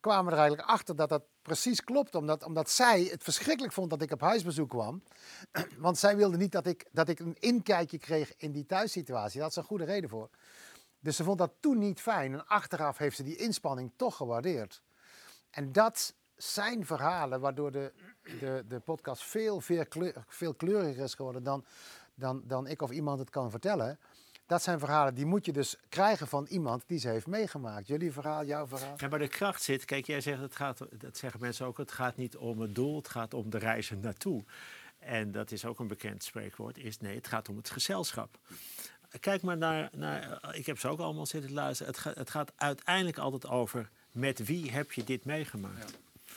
[0.00, 2.14] kwamen we er eigenlijk achter dat dat precies klopt.
[2.14, 5.02] Omdat, omdat zij het verschrikkelijk vond dat ik op huisbezoek kwam.
[5.78, 9.34] Want zij wilde niet dat ik, dat ik een inkijkje kreeg in die thuissituatie.
[9.34, 10.28] Daar had ze een goede reden voor.
[11.08, 12.32] Dus ze vond dat toen niet fijn.
[12.32, 14.82] En achteraf heeft ze die inspanning toch gewaardeerd.
[15.50, 17.92] En dat zijn verhalen waardoor de,
[18.40, 21.64] de, de podcast veel, veel, kleur, veel kleuriger is geworden dan,
[22.14, 23.98] dan, dan ik of iemand het kan vertellen.
[24.46, 27.86] Dat zijn verhalen die moet je dus krijgen van iemand die ze heeft meegemaakt.
[27.86, 28.94] Jullie verhaal, jouw verhaal.
[28.96, 29.84] Ja, maar de kracht zit.
[29.84, 32.96] Kijk, jij zegt het gaat, dat zeggen mensen ook, het gaat niet om het doel,
[32.96, 34.44] het gaat om de reizen naartoe.
[34.98, 38.38] En dat is ook een bekend spreekwoord, is nee, het gaat om het gezelschap.
[39.20, 41.92] Kijk maar naar, naar ik heb ze ook allemaal zitten luisteren.
[41.92, 45.90] Het, ga, het gaat uiteindelijk altijd over met wie heb je dit meegemaakt.
[45.90, 46.32] Ja.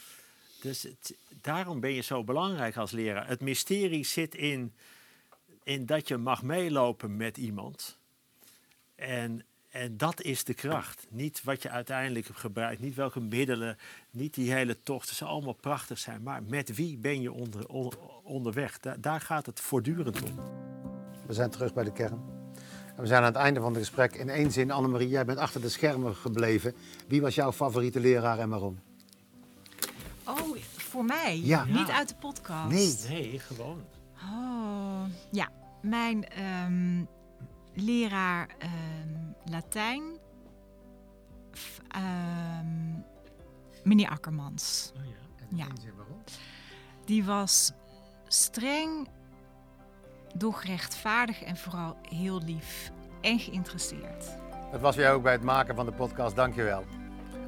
[0.60, 3.28] Dus het, daarom ben je zo belangrijk als leraar.
[3.28, 4.72] Het mysterie zit in,
[5.62, 7.98] in dat je mag meelopen met iemand.
[8.94, 11.06] En, en dat is de kracht.
[11.10, 13.78] Niet wat je uiteindelijk gebruikt, niet welke middelen,
[14.10, 15.08] niet die hele tocht.
[15.08, 17.92] Ze allemaal prachtig zijn, maar met wie ben je onder, on,
[18.22, 18.78] onderweg?
[18.78, 20.36] Da, daar gaat het voortdurend om.
[21.26, 22.41] We zijn terug bij de kern.
[23.02, 24.14] We zijn aan het einde van het gesprek.
[24.14, 26.74] In één zin, Annemarie, jij bent achter de schermen gebleven.
[27.08, 28.80] Wie was jouw favoriete leraar en waarom?
[30.26, 31.40] Oh, voor mij?
[31.40, 31.64] Ja.
[31.64, 32.70] Niet uit de podcast?
[32.70, 32.96] Nee.
[33.08, 33.84] Nee, gewoon.
[34.16, 35.48] Oh, ja.
[35.80, 36.26] Mijn
[36.64, 37.08] um,
[37.74, 40.02] leraar um, Latijn,
[41.96, 43.04] um,
[43.84, 44.92] meneer Akkermans.
[44.96, 45.46] Oh, ja.
[45.50, 45.66] En ja.
[45.80, 46.22] zin, waarom?
[47.04, 47.72] Die was
[48.26, 49.08] streng,
[50.32, 54.26] doch rechtvaardig en vooral heel lief en geïnteresseerd.
[54.70, 56.36] Dat was jij ook bij het maken van de podcast.
[56.36, 56.84] Dankjewel.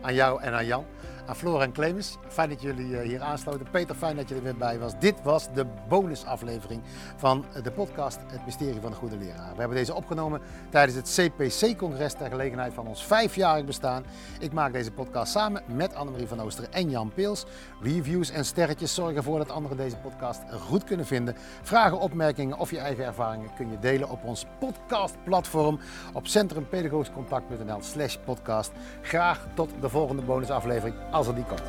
[0.03, 0.85] Aan jou en aan Jan.
[1.27, 2.17] Aan Floor en Clemens.
[2.29, 3.71] Fijn dat jullie hier aansloten.
[3.71, 4.93] Peter, fijn dat je er weer bij was.
[4.99, 6.83] Dit was de bonusaflevering
[7.17, 9.53] van de podcast Het Mysterie van de Goede Leraar.
[9.53, 14.05] We hebben deze opgenomen tijdens het CPC-congres ter gelegenheid van ons vijfjarig bestaan.
[14.39, 17.45] Ik maak deze podcast samen met Annemarie van Oosteren en Jan Peels.
[17.83, 21.37] Reviews en sterretjes zorgen ervoor dat anderen deze podcast goed kunnen vinden.
[21.63, 25.81] Vragen, opmerkingen of je eigen ervaringen kun je delen op ons podcastplatform
[26.13, 28.73] op centrumpedagogischcontact.nl slash podcast.
[29.03, 31.63] Graag tot de volgende bonusaflevering als aan die kant.